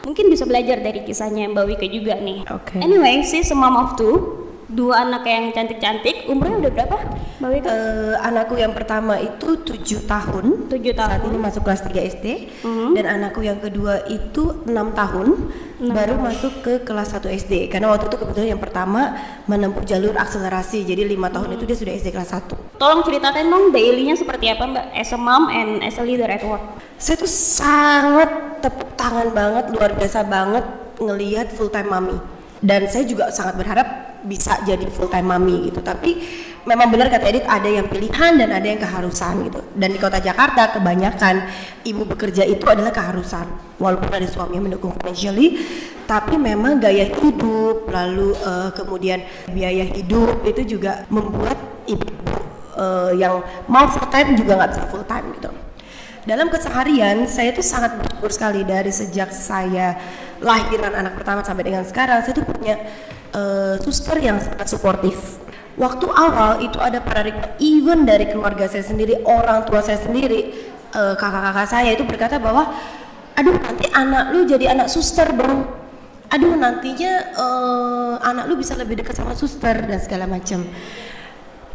mungkin 0.06 0.32
bisa 0.32 0.46
belajar 0.48 0.80
dari 0.80 1.04
kisahnya 1.04 1.50
Mbak 1.52 1.64
Wika 1.66 1.86
juga 1.90 2.14
nih. 2.16 2.46
Oke. 2.48 2.78
Anyway, 2.80 3.20
she's 3.20 3.50
a 3.50 3.56
mom 3.58 3.76
of 3.76 3.98
two, 3.98 4.39
dua 4.70 5.02
anak 5.02 5.26
yang 5.26 5.50
cantik-cantik, 5.50 6.30
umurnya 6.30 6.66
udah 6.66 6.72
berapa 6.72 6.96
Mbak 7.40 7.50
Wika? 7.56 7.68
Eh, 7.72 8.14
anakku 8.20 8.54
yang 8.60 8.70
pertama 8.76 9.18
itu 9.18 9.58
tujuh 9.64 10.04
tahun. 10.06 10.70
Tujuh 10.70 10.92
Saat 10.94 11.24
tahun. 11.24 11.32
ini 11.32 11.38
masuk 11.40 11.62
kelas 11.66 11.82
3 11.88 12.04
SD. 12.04 12.26
Mhm. 12.62 12.92
Dan 12.94 13.04
anakku 13.08 13.40
yang 13.42 13.58
kedua 13.58 14.06
itu 14.06 14.62
enam 14.68 14.94
tahun. 14.94 15.28
baru 15.80 16.20
masuk 16.20 16.60
ke 16.60 16.72
kelas 16.84 17.16
1 17.16 17.32
SD. 17.32 17.72
Karena 17.72 17.88
waktu 17.88 18.12
itu 18.12 18.20
kebetulan 18.20 18.52
yang 18.52 18.60
pertama 18.60 19.16
menempuh 19.48 19.80
jalur 19.88 20.12
akselerasi. 20.12 20.84
Jadi 20.84 21.08
lima 21.08 21.32
tahun 21.32 21.56
itu 21.56 21.64
dia 21.64 21.72
sudah 21.72 21.96
SD 21.96 22.12
kelas 22.12 22.36
1. 22.36 22.52
Tolong 22.76 23.00
ceritakan 23.00 23.48
dong 23.48 23.64
daily-nya 23.72 24.12
seperti 24.12 24.52
apa 24.52 24.68
Mbak 24.68 24.86
as 24.92 25.08
a 25.08 25.16
mom 25.16 25.48
and 25.48 25.80
as 25.80 25.96
a 25.96 26.04
leader 26.04 26.28
at 26.28 26.44
work. 26.44 26.60
Saya 27.00 27.16
tuh 27.16 27.32
sangat 27.32 28.60
tepuk 28.60 28.92
tangan 28.92 29.32
banget, 29.32 29.72
luar 29.72 29.96
biasa 29.96 30.20
banget 30.28 30.68
ngelihat 31.00 31.48
full 31.48 31.72
time 31.72 31.88
mami. 31.88 32.20
Dan 32.60 32.84
saya 32.84 33.08
juga 33.08 33.32
sangat 33.32 33.56
berharap 33.56 34.09
bisa 34.24 34.60
jadi 34.64 34.84
full 34.88 35.08
time 35.08 35.28
mami 35.30 35.70
gitu. 35.70 35.80
Tapi 35.80 36.20
memang 36.64 36.92
benar 36.92 37.08
kata 37.08 37.24
Edith 37.30 37.48
ada 37.48 37.68
yang 37.68 37.86
pilihan 37.88 38.36
dan 38.36 38.50
ada 38.52 38.66
yang 38.66 38.80
keharusan 38.80 39.48
gitu. 39.48 39.60
Dan 39.72 39.96
di 39.96 39.98
kota 40.00 40.20
Jakarta 40.20 40.72
kebanyakan 40.76 41.48
ibu 41.84 42.04
bekerja 42.04 42.44
itu 42.44 42.64
adalah 42.68 42.92
keharusan. 42.92 43.48
Walaupun 43.80 44.12
ada 44.12 44.28
suami 44.28 44.60
yang 44.60 44.68
mendukung 44.68 44.92
financially, 45.00 45.60
tapi 46.04 46.36
memang 46.36 46.82
gaya 46.82 47.06
hidup 47.06 47.88
lalu 47.88 48.36
eh, 48.36 48.70
kemudian 48.76 49.24
biaya 49.54 49.86
hidup 49.88 50.44
itu 50.44 50.76
juga 50.76 51.08
membuat 51.08 51.56
ibu 51.86 52.08
eh, 52.76 53.12
yang 53.16 53.40
mau 53.70 53.88
full 53.88 54.10
time 54.12 54.36
juga 54.36 54.60
nggak 54.60 54.70
bisa 54.74 54.84
full 54.90 55.06
time 55.06 55.26
gitu. 55.38 55.50
Dalam 56.20 56.52
keseharian 56.52 57.24
saya 57.24 57.56
tuh 57.56 57.64
sangat 57.64 57.96
bersyukur 57.96 58.28
sekali 58.28 58.60
dari 58.60 58.92
sejak 58.92 59.32
saya 59.32 59.96
lahiran 60.44 60.92
anak 60.92 61.16
pertama 61.16 61.40
sampai 61.40 61.64
dengan 61.64 61.80
sekarang 61.88 62.20
saya 62.20 62.36
tuh 62.36 62.44
punya 62.44 62.76
eh, 63.34 63.74
suster 63.82 64.16
yang 64.20 64.38
sangat 64.38 64.66
suportif. 64.70 65.38
Waktu 65.80 66.06
awal 66.12 66.60
itu 66.60 66.76
ada 66.76 67.00
paradigma 67.00 67.56
even 67.62 68.04
dari 68.04 68.28
keluarga 68.28 68.68
saya 68.68 68.84
sendiri, 68.84 69.24
orang 69.24 69.64
tua 69.64 69.80
saya 69.80 69.96
sendiri, 69.96 70.52
eh, 70.92 71.14
kakak-kakak 71.16 71.68
saya 71.68 71.90
itu 71.94 72.04
berkata 72.04 72.36
bahwa 72.36 72.68
aduh 73.38 73.56
nanti 73.56 73.88
anak 73.94 74.34
lu 74.34 74.44
jadi 74.44 74.76
anak 74.76 74.92
suster 74.92 75.30
dong. 75.32 75.66
Aduh 76.30 76.54
nantinya 76.54 77.12
eh, 77.34 78.14
anak 78.20 78.44
lu 78.50 78.54
bisa 78.58 78.76
lebih 78.76 79.00
dekat 79.00 79.18
sama 79.18 79.34
suster 79.34 79.74
dan 79.82 79.98
segala 79.98 80.30
macam 80.30 80.62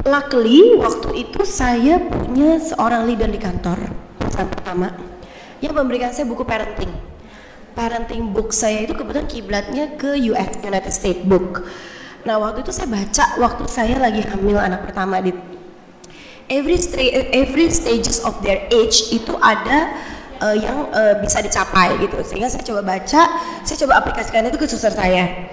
luckily 0.05 0.77
waktu 0.77 1.25
itu 1.25 1.41
saya 1.47 1.97
punya 1.97 2.61
seorang 2.61 3.09
leader 3.09 3.25
di 3.25 3.41
kantor 3.41 3.89
perusahaan 4.21 4.49
pertama 4.51 4.93
yang 5.63 5.73
memberikan 5.73 6.13
saya 6.13 6.29
buku 6.29 6.45
parenting 6.45 6.93
parenting 7.75 8.31
book 8.31 8.55
saya 8.55 8.87
itu 8.87 8.95
kebetulan 8.95 9.27
kiblatnya 9.27 9.99
ke 9.99 10.15
US 10.31 10.57
United 10.63 10.93
States 10.95 11.21
book. 11.27 11.67
Nah 12.23 12.41
waktu 12.41 12.65
itu 12.65 12.71
saya 12.73 12.89
baca 12.89 13.37
waktu 13.37 13.63
saya 13.69 13.95
lagi 14.01 14.23
hamil 14.25 14.57
anak 14.57 14.89
pertama 14.89 15.21
di 15.21 15.35
every 16.49 16.79
sta- 16.79 17.29
every 17.35 17.69
stages 17.69 18.23
of 18.23 18.39
their 18.41 18.65
age 18.71 19.13
itu 19.13 19.35
ada 19.37 19.93
uh, 20.41 20.55
yang 20.55 20.89
uh, 20.89 21.19
bisa 21.21 21.43
dicapai 21.43 21.99
gitu. 22.01 22.17
Sehingga 22.25 22.49
saya 22.49 22.63
coba 22.63 22.81
baca 22.81 23.21
saya 23.61 23.77
coba 23.85 23.93
aplikasikan 24.01 24.47
itu 24.47 24.57
ke 24.57 24.65
suster 24.65 24.95
saya. 24.95 25.51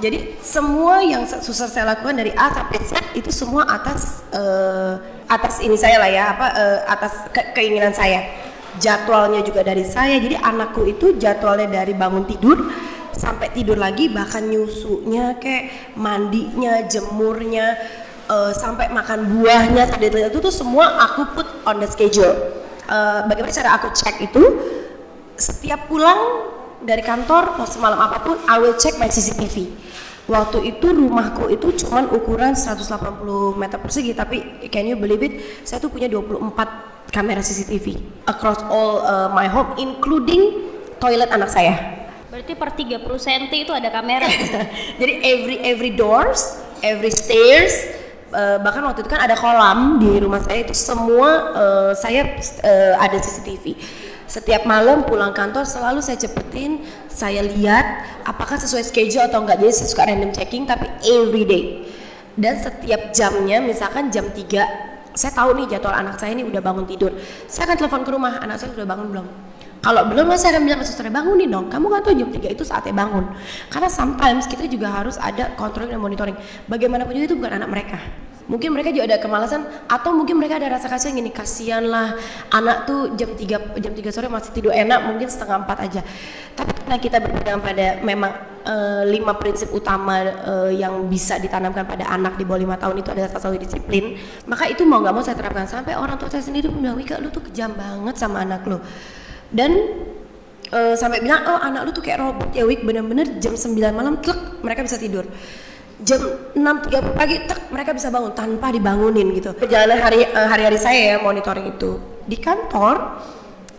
Jadi 0.00 0.42
semua 0.42 1.04
yang 1.06 1.24
suster 1.24 1.70
saya 1.70 1.94
lakukan 1.94 2.18
dari 2.18 2.34
A 2.34 2.50
sampai 2.50 2.78
Z 2.82 2.92
itu 3.14 3.30
semua 3.30 3.64
atas 3.70 4.26
uh, 4.34 4.98
atas 5.30 5.62
ini 5.62 5.78
saya 5.78 6.02
lah 6.02 6.10
ya 6.10 6.24
apa 6.34 6.46
uh, 6.50 6.78
atas 6.90 7.12
ke 7.30 7.54
keinginan 7.54 7.94
saya 7.94 8.49
jadwalnya 8.78 9.42
juga 9.42 9.66
dari 9.66 9.82
saya. 9.82 10.20
Jadi 10.20 10.38
anakku 10.38 10.86
itu 10.86 11.16
jadwalnya 11.18 11.66
dari 11.82 11.96
bangun 11.96 12.28
tidur 12.28 12.70
sampai 13.10 13.50
tidur 13.50 13.76
lagi 13.76 14.06
bahkan 14.08 14.46
nyusunya 14.46 15.36
kayak 15.42 15.92
mandinya 15.98 16.86
jemurnya 16.86 17.74
uh, 18.30 18.54
sampai 18.54 18.88
makan 18.88 19.26
buahnya 19.26 19.90
itu 20.00 20.38
tuh 20.38 20.54
semua 20.54 21.02
aku 21.10 21.22
put 21.34 21.48
on 21.66 21.82
the 21.82 21.88
schedule. 21.90 22.32
Uh, 22.86 23.26
bagaimana 23.26 23.54
cara 23.54 23.70
aku 23.78 23.90
cek 23.90 24.22
itu? 24.22 24.44
Setiap 25.40 25.88
pulang 25.88 26.52
dari 26.84 27.00
kantor 27.00 27.56
mau 27.56 27.68
semalam 27.68 27.96
apa 27.96 28.20
pun 28.20 28.36
I 28.44 28.56
will 28.60 28.76
check 28.76 28.96
my 29.00 29.08
CCTV 29.08 29.68
waktu 30.30 30.78
itu 30.78 30.86
rumahku 30.94 31.50
itu 31.50 31.74
cuman 31.84 32.06
ukuran 32.14 32.54
180 32.54 32.86
meter 33.58 33.78
persegi 33.82 34.14
tapi 34.14 34.62
can 34.70 34.86
you 34.86 34.94
believe 34.94 35.26
it? 35.26 35.34
Saya 35.66 35.82
tuh 35.82 35.90
punya 35.90 36.06
24 36.06 36.89
kamera 37.08 37.40
CCTV 37.40 37.96
across 38.28 38.60
all 38.68 39.00
uh, 39.02 39.32
my 39.32 39.48
home 39.48 39.72
including 39.80 40.68
toilet 41.00 41.32
anak 41.32 41.48
saya. 41.48 41.74
Berarti 42.28 42.54
per 42.54 42.70
30 42.76 43.02
cm 43.02 43.44
itu 43.50 43.72
ada 43.72 43.88
kamera. 43.88 44.28
Jadi 45.00 45.12
every 45.24 45.56
every 45.64 45.92
doors 45.96 46.60
every 46.84 47.12
stairs 47.12 47.72
uh, 48.32 48.60
bahkan 48.60 48.84
waktu 48.84 49.04
itu 49.04 49.10
kan 49.12 49.20
ada 49.20 49.36
kolam 49.36 50.00
di 50.00 50.20
rumah 50.20 50.40
saya 50.40 50.64
itu 50.64 50.72
semua 50.76 51.28
uh, 51.52 51.92
saya 51.92 52.24
uh, 52.64 52.94
ada 52.96 53.16
CCTV 53.20 53.76
setiap 54.30 54.62
malam 54.62 55.02
pulang 55.02 55.34
kantor 55.34 55.66
selalu 55.66 55.98
saya 55.98 56.14
cepetin 56.14 56.86
saya 57.10 57.42
lihat 57.42 57.82
apakah 58.22 58.54
sesuai 58.62 58.86
schedule 58.86 59.26
atau 59.26 59.42
enggak. 59.42 59.58
Jadi 59.58 59.74
saya 59.74 59.88
suka 59.90 60.06
random 60.06 60.30
checking 60.30 60.70
tapi 60.70 60.86
every 61.02 61.42
day. 61.42 61.64
Dan 62.38 62.62
setiap 62.62 63.10
jamnya 63.10 63.58
misalkan 63.58 64.06
jam 64.14 64.30
3 64.30 64.89
saya 65.14 65.32
tahu 65.34 65.56
nih 65.58 65.76
jadwal 65.76 65.94
anak 65.94 66.16
saya 66.18 66.34
ini 66.34 66.46
udah 66.46 66.60
bangun 66.62 66.84
tidur. 66.86 67.12
Saya 67.50 67.70
akan 67.70 67.76
telepon 67.80 68.02
ke 68.06 68.10
rumah 68.10 68.38
anak 68.42 68.56
saya 68.58 68.70
sudah 68.74 68.88
bangun 68.88 69.08
belum? 69.10 69.26
Kalau 69.80 70.02
belum 70.12 70.28
saya 70.36 70.60
akan 70.60 70.62
bilang 70.68 70.80
ke 70.80 70.86
suster 70.86 71.08
bangunin 71.08 71.48
dong. 71.48 71.66
Kamu 71.72 71.88
nggak 71.88 72.02
tahu 72.04 72.14
jam 72.14 72.28
3 72.28 72.52
itu 72.52 72.64
saatnya 72.68 72.92
bangun 72.92 73.24
karena 73.72 73.88
sometimes 73.88 74.44
kita 74.44 74.68
juga 74.68 74.92
harus 74.92 75.16
ada 75.16 75.56
controlling 75.56 75.96
dan 75.96 76.02
monitoring. 76.04 76.36
Bagaimanapun 76.68 77.16
juga 77.16 77.26
itu 77.32 77.36
bukan 77.40 77.52
anak 77.56 77.68
mereka 77.72 77.98
mungkin 78.50 78.74
mereka 78.74 78.90
juga 78.90 79.14
ada 79.14 79.18
kemalasan 79.22 79.62
atau 79.86 80.10
mungkin 80.10 80.34
mereka 80.34 80.58
ada 80.58 80.74
rasa 80.74 80.90
kasihan 80.90 81.14
gini 81.14 81.30
kasihan 81.30 81.86
lah 81.86 82.18
anak 82.50 82.90
tuh 82.90 83.14
jam 83.14 83.30
3 83.38 83.78
jam 83.78 83.92
3 83.94 84.10
sore 84.10 84.26
masih 84.26 84.50
tidur 84.50 84.74
enak 84.74 85.06
mungkin 85.06 85.30
setengah 85.30 85.62
empat 85.62 85.78
aja. 85.86 86.02
Tapi 86.58 86.70
karena 86.82 86.96
kita 86.98 87.16
berpegang 87.22 87.62
pada 87.62 88.02
memang 88.02 88.32
uh, 88.66 89.06
lima 89.06 89.38
prinsip 89.38 89.70
utama 89.70 90.18
uh, 90.42 90.70
yang 90.74 91.06
bisa 91.06 91.38
ditanamkan 91.38 91.86
pada 91.86 92.10
anak 92.10 92.34
di 92.34 92.42
bawah 92.42 92.58
lima 92.58 92.74
tahun 92.74 92.98
itu 92.98 93.14
adalah 93.14 93.30
salah 93.38 93.54
disiplin 93.54 94.18
maka 94.50 94.66
itu 94.66 94.82
mau 94.82 94.98
nggak 94.98 95.14
mau 95.14 95.22
saya 95.22 95.38
terapkan. 95.38 95.70
Sampai 95.70 95.94
orang 95.94 96.18
tua 96.18 96.26
saya 96.26 96.42
sendiri 96.42 96.66
bilang 96.66 96.98
Wika 96.98 97.22
lu 97.22 97.30
tuh 97.30 97.46
kejam 97.46 97.70
banget 97.78 98.18
sama 98.18 98.42
anak 98.42 98.66
lu. 98.66 98.82
Dan 99.54 99.70
uh, 100.74 100.94
sampai 100.98 101.22
bilang 101.22 101.46
oh 101.46 101.60
anak 101.62 101.86
lu 101.86 101.90
tuh 101.94 102.02
kayak 102.02 102.18
robot 102.18 102.50
ya 102.50 102.66
Wik 102.66 102.82
bener-bener 102.82 103.38
jam 103.38 103.54
9 103.54 103.78
malam 103.94 104.18
tlek 104.18 104.62
mereka 104.62 104.82
bisa 104.82 104.98
tidur 104.98 105.26
jam 106.00 106.20
6.30 106.56 107.18
pagi 107.18 107.36
tek 107.44 107.68
mereka 107.68 107.92
bisa 107.92 108.08
bangun 108.08 108.32
tanpa 108.32 108.72
dibangunin 108.72 109.36
gitu. 109.36 109.52
Perjalanan 109.52 110.00
hari 110.00 110.24
uh, 110.24 110.48
hari-hari 110.48 110.78
saya 110.80 111.00
ya 111.14 111.16
monitoring 111.20 111.76
itu. 111.76 112.00
Di 112.24 112.40
kantor 112.40 113.20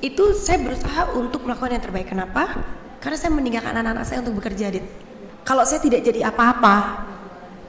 itu 0.01 0.33
saya 0.37 0.61
berusaha 0.61 1.13
untuk 1.17 1.45
melakukan 1.45 1.77
yang 1.77 1.83
terbaik. 1.83 2.07
Kenapa? 2.09 2.61
Karena 3.01 3.17
saya 3.17 3.31
meninggalkan 3.33 3.73
anak-anak 3.73 4.05
saya 4.05 4.21
untuk 4.21 4.37
bekerja 4.37 4.69
dit. 4.69 4.85
Kalau 5.41 5.65
saya 5.65 5.81
tidak 5.81 6.05
jadi 6.05 6.29
apa-apa 6.29 7.09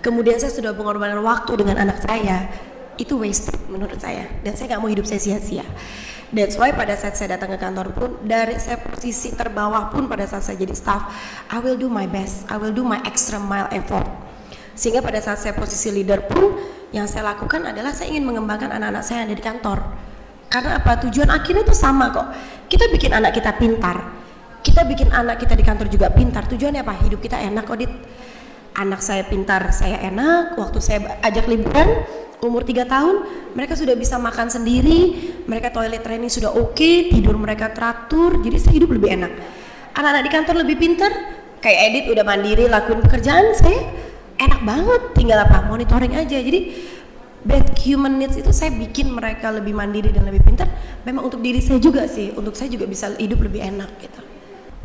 kemudian 0.04 0.36
saya 0.36 0.52
sudah 0.52 0.76
mengorbankan 0.76 1.22
waktu 1.24 1.52
dengan 1.56 1.80
anak 1.80 2.04
saya 2.04 2.52
itu 3.00 3.16
waste 3.16 3.56
menurut 3.72 3.96
saya. 3.96 4.28
Dan 4.44 4.52
saya 4.52 4.76
nggak 4.76 4.80
mau 4.84 4.90
hidup 4.92 5.08
saya 5.08 5.20
sia-sia. 5.22 5.64
That's 6.32 6.56
why 6.56 6.72
pada 6.72 6.96
saat 6.96 7.16
saya 7.16 7.36
datang 7.36 7.52
ke 7.52 7.58
kantor 7.60 7.92
pun 7.92 8.10
dari 8.24 8.56
saya 8.56 8.80
posisi 8.80 9.36
terbawah 9.36 9.92
pun 9.92 10.08
pada 10.08 10.24
saat 10.24 10.40
saya 10.44 10.56
jadi 10.56 10.72
staff, 10.72 11.12
I 11.52 11.60
will 11.60 11.76
do 11.76 11.92
my 11.92 12.08
best, 12.08 12.48
I 12.48 12.56
will 12.56 12.72
do 12.72 12.80
my 12.80 13.04
extra 13.04 13.36
mile 13.36 13.68
effort 13.68 14.31
sehingga 14.72 15.04
pada 15.04 15.20
saat 15.20 15.40
saya 15.40 15.52
posisi 15.52 15.92
leader 15.92 16.24
pun 16.24 16.56
yang 16.92 17.08
saya 17.08 17.32
lakukan 17.32 17.64
adalah 17.64 17.92
saya 17.92 18.12
ingin 18.12 18.24
mengembangkan 18.28 18.68
anak-anak 18.68 19.04
saya 19.04 19.24
yang 19.24 19.32
ada 19.32 19.36
di 19.36 19.44
kantor. 19.44 19.78
Karena 20.52 20.70
apa? 20.76 20.92
Tujuan 21.08 21.32
akhirnya 21.32 21.64
itu 21.64 21.72
sama 21.72 22.12
kok. 22.12 22.28
Kita 22.68 22.92
bikin 22.92 23.16
anak 23.16 23.32
kita 23.32 23.56
pintar. 23.56 23.96
Kita 24.60 24.84
bikin 24.84 25.08
anak 25.08 25.40
kita 25.40 25.56
di 25.56 25.64
kantor 25.64 25.88
juga 25.88 26.12
pintar. 26.12 26.44
Tujuannya 26.44 26.84
apa? 26.84 26.94
Hidup 27.00 27.24
kita 27.24 27.40
enak 27.40 27.64
kok 27.64 27.80
dit 27.80 27.92
anak 28.76 29.00
saya 29.00 29.24
pintar 29.24 29.72
saya 29.72 30.04
enak. 30.04 30.60
Waktu 30.60 30.78
saya 30.84 31.16
ajak 31.24 31.48
liburan 31.48 32.04
umur 32.44 32.68
3 32.68 32.84
tahun 32.84 33.16
mereka 33.56 33.72
sudah 33.80 33.96
bisa 33.96 34.20
makan 34.20 34.52
sendiri. 34.52 35.32
Mereka 35.48 35.72
toilet 35.72 36.04
training 36.04 36.28
sudah 36.28 36.52
oke 36.52 36.76
okay, 36.76 37.08
tidur 37.08 37.40
mereka 37.40 37.72
teratur. 37.72 38.44
Jadi 38.44 38.56
saya 38.60 38.76
hidup 38.76 38.92
lebih 38.92 39.16
enak. 39.16 39.32
Anak-anak 39.96 40.22
di 40.28 40.30
kantor 40.30 40.54
lebih 40.60 40.76
pintar. 40.76 41.12
Kayak 41.64 41.80
Edit 41.88 42.04
udah 42.12 42.24
mandiri 42.26 42.66
lakuin 42.68 43.00
pekerjaan 43.00 43.54
saya 43.54 44.01
enak 44.38 44.60
banget 44.64 45.02
tinggal 45.16 45.42
apa? 45.44 45.66
Monitoring 45.66 46.14
aja. 46.16 46.38
Jadi 46.38 46.60
bad 47.42 47.74
human 47.82 48.22
needs 48.22 48.38
itu 48.38 48.54
saya 48.54 48.70
bikin 48.70 49.10
mereka 49.10 49.50
lebih 49.50 49.74
mandiri 49.74 50.14
dan 50.14 50.26
lebih 50.26 50.42
pintar. 50.46 50.70
Memang 51.02 51.26
untuk 51.26 51.42
diri 51.42 51.58
saya 51.58 51.82
juga 51.82 52.06
sih 52.06 52.30
untuk 52.38 52.54
saya 52.54 52.70
juga 52.70 52.86
bisa 52.86 53.10
hidup 53.18 53.42
lebih 53.42 53.62
enak 53.62 53.90
gitu. 53.98 54.20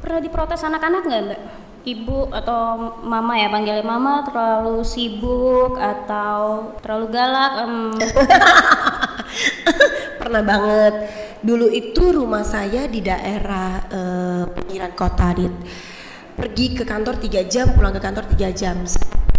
Pernah 0.01 0.19
diprotes 0.21 0.61
anak-anak 0.65 1.01
nggak 1.05 1.21
mbak? 1.29 1.41
Ibu 1.87 2.35
atau 2.35 2.61
mama 3.07 3.39
ya 3.39 3.47
panggilnya 3.47 3.85
mama 3.85 4.19
terlalu 4.27 4.83
sibuk 4.83 5.79
atau 5.79 6.75
terlalu 6.83 7.05
galak 7.15 7.53
um. 7.63 7.95
pernah 10.19 10.43
banget. 10.43 10.93
Dulu 11.39 11.71
itu 11.71 12.11
rumah 12.11 12.43
saya 12.43 12.91
di 12.91 12.99
daerah 12.99 13.87
uh, 13.87 14.43
pinggiran 14.51 14.91
kota 14.97 15.31
dit. 15.37 15.53
Pergi 16.35 16.75
ke 16.75 16.83
kantor 16.83 17.23
tiga 17.23 17.47
jam 17.47 17.71
pulang 17.71 17.95
ke 17.95 18.01
kantor 18.03 18.25
tiga 18.35 18.51
jam 18.51 18.83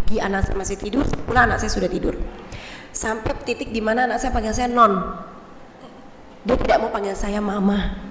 pagi 0.08 0.24
anak 0.24 0.48
saya 0.48 0.56
masih 0.56 0.80
tidur, 0.80 1.04
pulang 1.28 1.52
anak 1.52 1.60
saya 1.60 1.68
sudah 1.68 1.84
tidur. 1.84 2.16
Sampai 2.96 3.36
titik 3.44 3.68
di 3.76 3.84
mana 3.84 4.08
anak 4.08 4.24
saya 4.24 4.32
panggil 4.32 4.56
saya 4.56 4.64
non. 4.64 5.04
Dia 6.48 6.56
tidak 6.56 6.80
mau 6.80 6.88
panggil 6.88 7.12
saya 7.12 7.44
mama. 7.44 8.08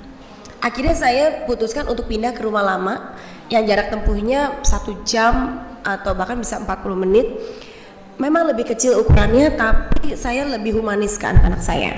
Akhirnya 0.62 0.94
saya 0.94 1.50
putuskan 1.50 1.90
untuk 1.90 2.06
pindah 2.06 2.38
ke 2.38 2.46
rumah 2.46 2.62
lama 2.62 3.18
yang 3.50 3.66
jarak 3.66 3.90
tempuhnya 3.90 4.62
satu 4.62 5.02
jam 5.10 5.66
atau 5.82 6.14
bahkan 6.14 6.38
bisa 6.38 6.62
40 6.62 6.70
menit. 7.02 7.34
Memang 8.22 8.46
lebih 8.46 8.70
kecil 8.70 9.02
ukurannya, 9.02 9.58
tapi 9.58 10.14
saya 10.14 10.46
lebih 10.46 10.78
humanis 10.78 11.18
ke 11.18 11.26
anak-anak 11.26 11.66
saya. 11.66 11.98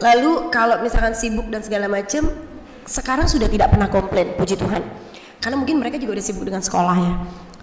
Lalu 0.00 0.48
kalau 0.48 0.80
misalkan 0.80 1.12
sibuk 1.12 1.52
dan 1.52 1.60
segala 1.60 1.84
macam, 1.84 2.32
sekarang 2.88 3.28
sudah 3.28 3.52
tidak 3.52 3.76
pernah 3.76 3.92
komplain, 3.92 4.32
puji 4.40 4.56
Tuhan. 4.56 4.80
Karena 5.36 5.56
mungkin 5.60 5.84
mereka 5.84 6.00
juga 6.00 6.16
udah 6.16 6.24
sibuk 6.24 6.48
dengan 6.48 6.64
sekolah 6.64 6.96
ya. 6.96 7.12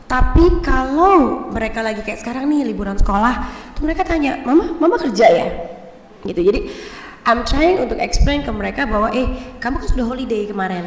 Tapi 0.10 0.66
kalau 0.66 1.46
mereka 1.54 1.86
lagi 1.86 2.02
kayak 2.02 2.26
sekarang 2.26 2.50
nih 2.50 2.66
liburan 2.74 2.98
sekolah, 2.98 3.46
tuh 3.78 3.86
mereka 3.86 4.02
tanya, 4.02 4.42
"Mama, 4.42 4.74
mama 4.82 4.98
kerja 4.98 5.30
ya?" 5.30 5.48
Gitu. 6.26 6.50
Jadi 6.50 6.60
I'm 7.30 7.46
trying 7.46 7.78
untuk 7.78 8.02
explain 8.02 8.42
ke 8.42 8.50
mereka 8.50 8.90
bahwa 8.90 9.14
eh, 9.14 9.30
kamu 9.62 9.78
kan 9.78 9.88
sudah 9.94 10.10
holiday 10.10 10.50
kemarin. 10.50 10.82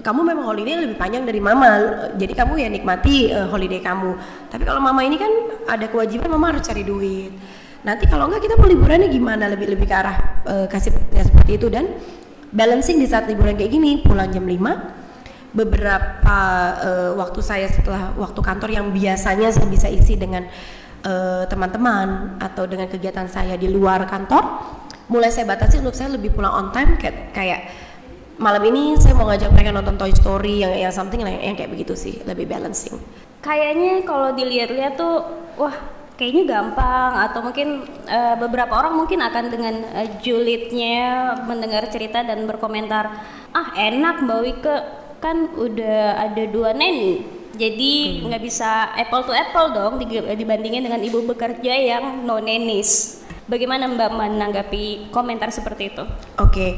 Kamu 0.00 0.24
memang 0.24 0.48
holiday 0.48 0.88
lebih 0.88 0.96
panjang 0.96 1.28
dari 1.28 1.36
mama. 1.36 1.68
Jadi 2.16 2.32
kamu 2.32 2.64
ya 2.64 2.68
nikmati 2.72 3.28
uh, 3.30 3.46
holiday 3.52 3.78
kamu. 3.78 4.16
Tapi 4.48 4.62
kalau 4.66 4.80
mama 4.80 5.04
ini 5.04 5.20
kan 5.20 5.30
ada 5.68 5.86
kewajiban 5.86 6.32
mama 6.32 6.56
harus 6.56 6.64
cari 6.64 6.82
duit. 6.82 7.30
Nanti 7.84 8.08
kalau 8.08 8.26
enggak 8.26 8.48
kita 8.48 8.56
mau 8.56 8.66
liburannya 8.66 9.12
gimana? 9.12 9.52
Lebih 9.52 9.76
lebih 9.76 9.86
ke 9.86 9.94
arah 9.94 10.16
uh, 10.48 10.66
kasih 10.66 10.96
ya, 11.12 11.22
seperti 11.22 11.60
itu 11.60 11.68
dan 11.68 11.92
balancing 12.50 12.98
di 12.98 13.06
saat 13.06 13.28
liburan 13.28 13.54
kayak 13.54 13.70
gini, 13.70 14.00
pulang 14.00 14.32
jam 14.32 14.48
5 14.48 15.03
beberapa 15.54 16.38
uh, 16.82 17.10
waktu 17.14 17.40
saya 17.40 17.70
setelah 17.70 18.10
waktu 18.18 18.40
kantor 18.42 18.70
yang 18.74 18.90
biasanya 18.90 19.54
saya 19.54 19.70
bisa 19.70 19.86
isi 19.86 20.18
dengan 20.18 20.42
eh, 21.04 21.44
teman-teman 21.46 22.36
uh, 22.40 22.46
atau 22.50 22.66
dengan 22.66 22.90
kegiatan 22.90 23.30
saya 23.30 23.54
di 23.54 23.70
luar 23.70 24.02
kantor 24.10 24.42
mulai 25.06 25.30
saya 25.30 25.46
batasi 25.46 25.78
untuk 25.78 25.94
saya 25.94 26.16
lebih 26.16 26.34
pulang 26.34 26.50
on 26.50 26.66
time 26.74 26.98
kayak, 26.98 27.30
kayak 27.30 27.60
malam 28.40 28.66
ini 28.66 28.98
saya 28.98 29.14
mau 29.14 29.30
ngajak 29.30 29.52
mereka 29.54 29.70
nonton 29.70 29.94
Toy 29.94 30.10
Story 30.10 30.66
yang 30.66 30.74
yang 30.74 30.90
something 30.90 31.22
yang, 31.22 31.38
yang 31.38 31.54
kayak 31.54 31.70
begitu 31.70 31.94
sih 31.94 32.18
lebih 32.26 32.50
balancing. 32.50 32.98
Kayaknya 33.44 34.02
kalau 34.02 34.34
dilihat-lihat 34.34 34.98
tuh 34.98 35.22
wah 35.60 35.76
kayaknya 36.16 36.42
gampang 36.46 37.12
atau 37.30 37.40
mungkin 37.42 37.68
uh, 38.06 38.34
beberapa 38.38 38.72
orang 38.74 38.94
mungkin 38.96 39.22
akan 39.22 39.44
dengan 39.52 39.74
uh, 39.92 40.08
julidnya 40.18 41.36
mendengar 41.46 41.86
cerita 41.90 42.22
dan 42.24 42.46
berkomentar 42.46 43.06
ah 43.54 43.68
enak 43.76 44.24
Mbak 44.24 44.38
Wike 44.40 44.76
kan 45.24 45.48
udah 45.56 46.20
ada 46.20 46.44
dua 46.52 46.76
neni 46.76 47.24
jadi 47.56 48.20
nggak 48.28 48.40
hmm. 48.44 48.50
bisa 48.52 48.92
apple 48.92 49.24
to 49.24 49.32
apple 49.32 49.72
dong 49.72 49.96
dibandingin 50.36 50.84
dengan 50.84 51.00
ibu 51.00 51.24
bekerja 51.24 51.72
yang 51.72 52.28
no 52.28 52.36
nenis 52.44 53.24
bagaimana 53.48 53.88
Mbak 53.88 54.10
menanggapi 54.12 55.08
komentar 55.08 55.48
seperti 55.48 55.96
itu? 55.96 56.04
Oke 56.36 56.52
okay. 56.52 56.70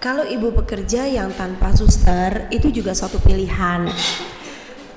kalau 0.00 0.24
ibu 0.24 0.56
bekerja 0.56 1.04
yang 1.04 1.36
tanpa 1.36 1.76
suster 1.76 2.48
itu 2.48 2.72
juga 2.72 2.96
suatu 2.96 3.20
pilihan 3.20 3.92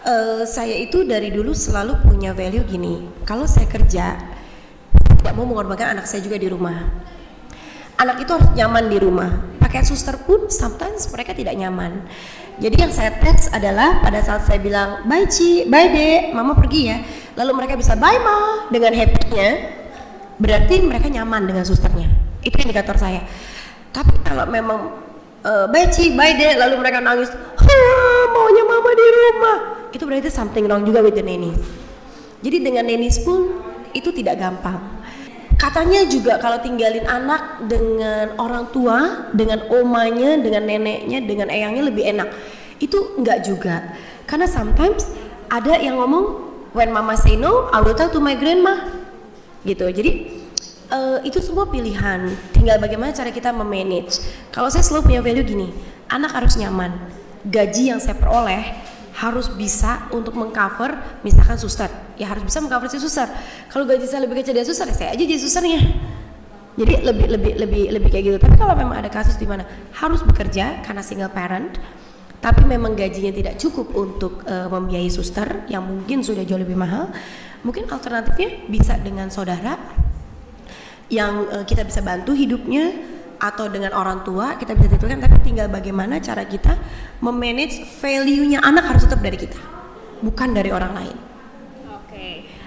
uh, 0.06 0.48
saya 0.48 0.80
itu 0.80 1.04
dari 1.04 1.34
dulu 1.34 1.52
selalu 1.52 2.00
punya 2.06 2.32
value 2.32 2.64
gini 2.64 3.04
kalau 3.28 3.50
saya 3.50 3.68
kerja 3.68 4.16
tidak 5.20 5.34
mau 5.36 5.44
mengorbankan 5.44 6.00
anak 6.00 6.06
saya 6.06 6.22
juga 6.22 6.38
di 6.38 6.48
rumah 6.48 6.86
anak 7.98 8.24
itu 8.24 8.32
harus 8.32 8.50
nyaman 8.54 8.86
di 8.88 8.98
rumah 9.02 9.32
pakai 9.66 9.82
suster 9.82 10.14
pun 10.22 10.46
sometimes 10.54 11.10
mereka 11.10 11.34
tidak 11.34 11.58
nyaman. 11.58 12.06
Jadi 12.62 12.86
yang 12.86 12.94
saya 12.94 13.18
tes 13.18 13.50
adalah 13.50 13.98
pada 14.06 14.22
saat 14.22 14.46
saya 14.46 14.62
bilang 14.62 15.10
bye 15.10 15.26
Ci, 15.26 15.66
bye 15.66 15.90
dek, 15.90 16.38
mama 16.38 16.54
pergi 16.54 16.94
ya. 16.94 17.02
Lalu 17.34 17.52
mereka 17.66 17.74
bisa 17.74 17.98
bye 17.98 18.22
ma 18.22 18.70
dengan 18.70 18.94
happy-nya 18.94 19.50
berarti 20.38 20.86
mereka 20.86 21.10
nyaman 21.10 21.50
dengan 21.50 21.66
susternya. 21.66 22.14
Itu 22.46 22.62
indikator 22.62 22.94
saya. 23.02 23.26
Tapi 23.90 24.22
kalau 24.22 24.46
memang 24.46 25.02
uh, 25.42 25.66
bye 25.66 25.90
Ci, 25.90 26.14
bye 26.14 26.38
dek 26.38 26.62
lalu 26.62 26.78
mereka 26.78 27.02
nangis 27.02 27.34
maunya 28.32 28.64
mama 28.70 28.92
di 28.94 29.06
rumah. 29.10 29.58
Itu 29.90 30.06
berarti 30.06 30.30
something 30.30 30.70
wrong 30.70 30.86
juga 30.86 31.02
with 31.02 31.18
the 31.18 31.26
nannies. 31.26 31.58
Jadi 32.46 32.62
dengan 32.62 32.86
nannies 32.86 33.18
pun 33.26 33.50
itu 33.98 34.14
tidak 34.14 34.38
gampang. 34.38 34.78
Katanya 35.58 36.04
juga 36.06 36.38
kalau 36.38 36.60
tinggalin 36.62 37.08
anak 37.08 37.42
dengan 37.64 38.36
orang 38.36 38.68
tua, 38.76 39.30
dengan 39.32 39.64
omanya, 39.72 40.36
dengan 40.40 40.68
neneknya, 40.68 41.20
dengan 41.24 41.48
eyangnya 41.48 41.84
lebih 41.88 42.04
enak. 42.04 42.30
Itu 42.82 43.16
enggak 43.16 43.48
juga. 43.48 43.96
Karena 44.28 44.50
sometimes 44.50 45.08
ada 45.48 45.80
yang 45.80 46.02
ngomong 46.02 46.44
when 46.76 46.92
mama 46.92 47.16
say 47.16 47.40
no, 47.40 47.72
I 47.72 47.80
will 47.80 47.96
tell 47.96 48.12
to 48.12 48.20
my 48.20 48.36
grandma. 48.36 48.92
Gitu. 49.64 49.88
Jadi 49.88 50.12
uh, 50.92 51.24
itu 51.24 51.40
semua 51.40 51.70
pilihan. 51.72 52.32
Tinggal 52.52 52.78
bagaimana 52.78 53.16
cara 53.16 53.32
kita 53.32 53.56
memanage. 53.56 54.20
Kalau 54.52 54.68
saya 54.68 54.84
selalu 54.84 55.14
punya 55.14 55.22
value 55.24 55.46
gini, 55.46 55.68
anak 56.12 56.36
harus 56.36 56.60
nyaman. 56.60 56.92
Gaji 57.46 57.94
yang 57.94 58.02
saya 58.02 58.18
peroleh 58.18 58.86
harus 59.16 59.48
bisa 59.48 60.12
untuk 60.12 60.36
mengcover 60.36 61.00
misalkan 61.24 61.56
suster 61.56 61.88
ya 62.20 62.28
harus 62.28 62.44
bisa 62.44 62.60
mengcover 62.60 62.92
si 62.92 63.00
suster 63.00 63.32
kalau 63.72 63.88
gaji 63.88 64.04
saya 64.04 64.28
lebih 64.28 64.44
kecil 64.44 64.52
dari 64.52 64.68
suster 64.68 64.92
ya 64.92 64.96
saya 64.96 65.10
aja 65.16 65.24
jadi 65.24 65.40
susternya 65.40 65.82
jadi 66.76 67.08
lebih 67.08 67.28
lebih 67.32 67.54
lebih 67.56 67.84
lebih 67.92 68.10
kayak 68.12 68.24
gitu 68.28 68.38
tapi 68.40 68.56
kalau 68.60 68.76
memang 68.76 69.00
ada 69.00 69.08
kasus 69.08 69.40
di 69.40 69.48
mana 69.48 69.64
harus 69.96 70.22
bekerja 70.24 70.84
karena 70.84 71.02
single 71.04 71.32
parent 71.32 71.80
tapi 72.44 72.62
memang 72.68 72.94
gajinya 72.94 73.34
tidak 73.34 73.56
cukup 73.58 73.90
untuk 73.96 74.46
uh, 74.46 74.70
membiayai 74.70 75.10
suster 75.10 75.66
yang 75.72 75.88
mungkin 75.88 76.22
sudah 76.22 76.44
jauh 76.44 76.60
lebih 76.60 76.78
mahal 76.78 77.10
mungkin 77.66 77.90
alternatifnya 77.90 78.70
bisa 78.70 79.00
dengan 79.02 79.32
saudara 79.32 79.80
yang 81.10 81.48
uh, 81.50 81.64
kita 81.64 81.88
bisa 81.88 82.04
bantu 82.04 82.36
hidupnya 82.36 82.92
atau 83.40 83.68
dengan 83.68 83.92
orang 83.96 84.24
tua 84.24 84.56
kita 84.56 84.76
bisa 84.76 84.96
tentukan 84.96 85.20
tapi 85.20 85.38
tinggal 85.44 85.68
bagaimana 85.68 86.20
cara 86.24 86.48
kita 86.48 86.76
memanage 87.20 87.84
value-nya 88.00 88.64
anak 88.64 88.96
harus 88.96 89.04
tetap 89.08 89.20
dari 89.20 89.36
kita 89.40 89.60
bukan 90.24 90.56
dari 90.56 90.72
orang 90.72 90.94
lain. 90.96 91.18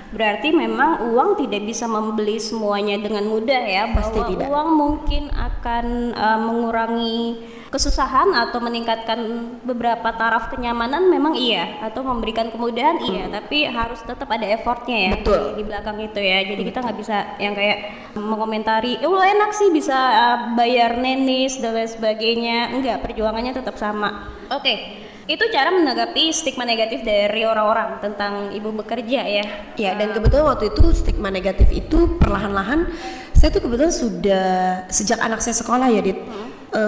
Berarti 0.08 0.48
memang 0.56 1.12
uang 1.12 1.36
tidak 1.36 1.68
bisa 1.68 1.84
membeli 1.84 2.40
semuanya 2.40 2.96
dengan 2.96 3.28
mudah 3.28 3.60
ya. 3.60 3.92
Pasti 3.92 4.16
bahwa 4.16 4.30
tidak. 4.32 4.46
Uang 4.48 4.68
mungkin 4.72 5.24
akan 5.28 5.86
uh, 6.16 6.40
mengurangi 6.40 7.20
kesusahan 7.68 8.32
atau 8.32 8.64
meningkatkan 8.64 9.20
beberapa 9.60 10.08
taraf 10.16 10.48
kenyamanan 10.48 11.12
memang 11.12 11.36
iya 11.36 11.84
atau 11.84 12.00
memberikan 12.00 12.48
kemudahan 12.48 12.96
iya, 12.96 13.04
hmm. 13.04 13.12
iya 13.12 13.24
tapi 13.28 13.58
harus 13.68 14.00
tetap 14.08 14.24
ada 14.32 14.48
effortnya 14.48 14.96
ya 14.96 15.12
Betul. 15.20 15.36
Di, 15.36 15.60
di 15.60 15.62
belakang 15.68 16.00
itu 16.00 16.16
ya 16.16 16.38
jadi 16.48 16.56
Betul. 16.64 16.68
kita 16.72 16.78
nggak 16.80 16.98
bisa 17.04 17.16
yang 17.36 17.52
kayak 17.52 17.78
mengomentari 18.16 18.96
oh 19.04 19.20
enak 19.20 19.52
sih 19.52 19.68
bisa 19.68 19.92
uh, 20.00 20.38
bayar 20.56 20.96
nenis 20.96 21.60
dan 21.60 21.76
lain 21.76 21.92
sebagainya 21.92 22.72
enggak 22.72 23.04
perjuangannya 23.04 23.52
tetap 23.52 23.76
sama 23.76 24.32
oke 24.48 24.64
okay 24.64 25.07
itu 25.28 25.44
cara 25.52 25.68
menanggapi 25.68 26.32
stigma 26.32 26.64
negatif 26.64 27.04
dari 27.04 27.44
orang-orang 27.44 28.00
tentang 28.00 28.48
ibu 28.48 28.72
bekerja 28.72 29.20
ya. 29.28 29.44
Ya 29.76 29.92
dan 29.92 30.16
kebetulan 30.16 30.48
waktu 30.48 30.72
itu 30.72 30.88
stigma 30.96 31.28
negatif 31.28 31.68
itu 31.68 32.16
perlahan-lahan 32.16 32.88
saya 33.36 33.52
tuh 33.52 33.68
kebetulan 33.68 33.92
sudah 33.92 34.48
sejak 34.88 35.20
anak 35.22 35.44
saya 35.44 35.54
sekolah 35.54 35.92
ya 35.92 36.00
dit 36.02 36.18
hmm. 36.18 36.48
e, 36.74 36.82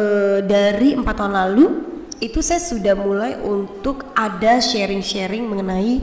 dari 0.48 0.98
empat 0.98 1.14
tahun 1.14 1.36
lalu 1.36 1.66
itu 2.18 2.42
saya 2.42 2.58
sudah 2.58 2.98
mulai 2.98 3.38
untuk 3.38 4.10
ada 4.18 4.58
sharing-sharing 4.58 5.46
mengenai 5.46 6.02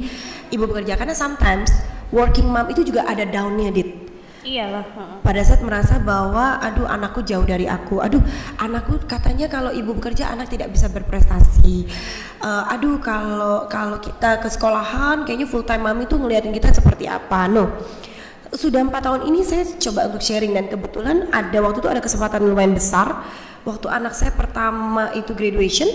ibu 0.54 0.64
bekerja 0.70 0.96
karena 0.96 1.18
sometimes 1.18 1.74
working 2.16 2.48
mom 2.48 2.70
itu 2.72 2.88
juga 2.88 3.04
ada 3.04 3.28
downnya 3.28 3.76
dit 3.76 4.07
Iyalah. 4.48 4.86
Pada 5.28 5.42
saat 5.44 5.60
merasa 5.60 6.00
bahwa 6.00 6.64
aduh 6.64 6.88
anakku 6.88 7.20
jauh 7.20 7.44
dari 7.44 7.68
aku, 7.68 8.00
aduh 8.00 8.24
anakku 8.56 8.96
katanya 9.04 9.52
kalau 9.52 9.76
ibu 9.76 9.92
bekerja 9.92 10.32
anak 10.32 10.48
tidak 10.48 10.72
bisa 10.72 10.88
berprestasi. 10.88 11.84
Uh, 12.40 12.72
aduh 12.72 12.96
kalau 13.04 13.68
kalau 13.68 14.00
kita 14.00 14.40
ke 14.40 14.48
sekolahan 14.48 15.28
kayaknya 15.28 15.52
full 15.52 15.68
time 15.68 15.84
mami 15.84 16.08
tuh 16.08 16.24
ngeliatin 16.24 16.56
kita 16.56 16.72
seperti 16.72 17.12
apa. 17.12 17.52
No. 17.52 17.76
Sudah 18.56 18.80
empat 18.80 19.04
tahun 19.04 19.28
ini 19.28 19.44
saya 19.44 19.68
coba 19.68 20.08
untuk 20.08 20.24
sharing 20.24 20.56
dan 20.56 20.72
kebetulan 20.72 21.28
ada 21.36 21.60
waktu 21.60 21.84
itu 21.84 21.90
ada 21.92 22.00
kesempatan 22.00 22.48
lumayan 22.48 22.72
besar 22.72 23.28
waktu 23.68 23.92
anak 23.92 24.16
saya 24.16 24.32
pertama 24.32 25.12
itu 25.12 25.36
graduation 25.36 25.92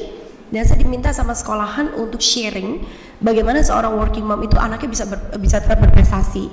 dan 0.53 0.69
saya 0.69 0.85
diminta 0.85 1.09
sama 1.17 1.33
sekolahan 1.33 1.97
untuk 1.97 2.21
sharing 2.21 2.85
bagaimana 3.25 3.65
seorang 3.65 3.97
working 3.97 4.29
mom 4.29 4.45
itu 4.45 4.61
anaknya 4.61 4.93
bisa 4.93 5.09
ber, 5.09 5.17
bisa 5.41 5.65
tetap 5.65 5.81
berprestasi 5.81 6.53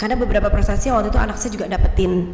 karena 0.00 0.16
beberapa 0.16 0.48
prestasi 0.48 0.88
waktu 0.88 1.12
itu 1.12 1.20
anak 1.20 1.36
saya 1.36 1.52
juga 1.52 1.68
dapetin 1.68 2.32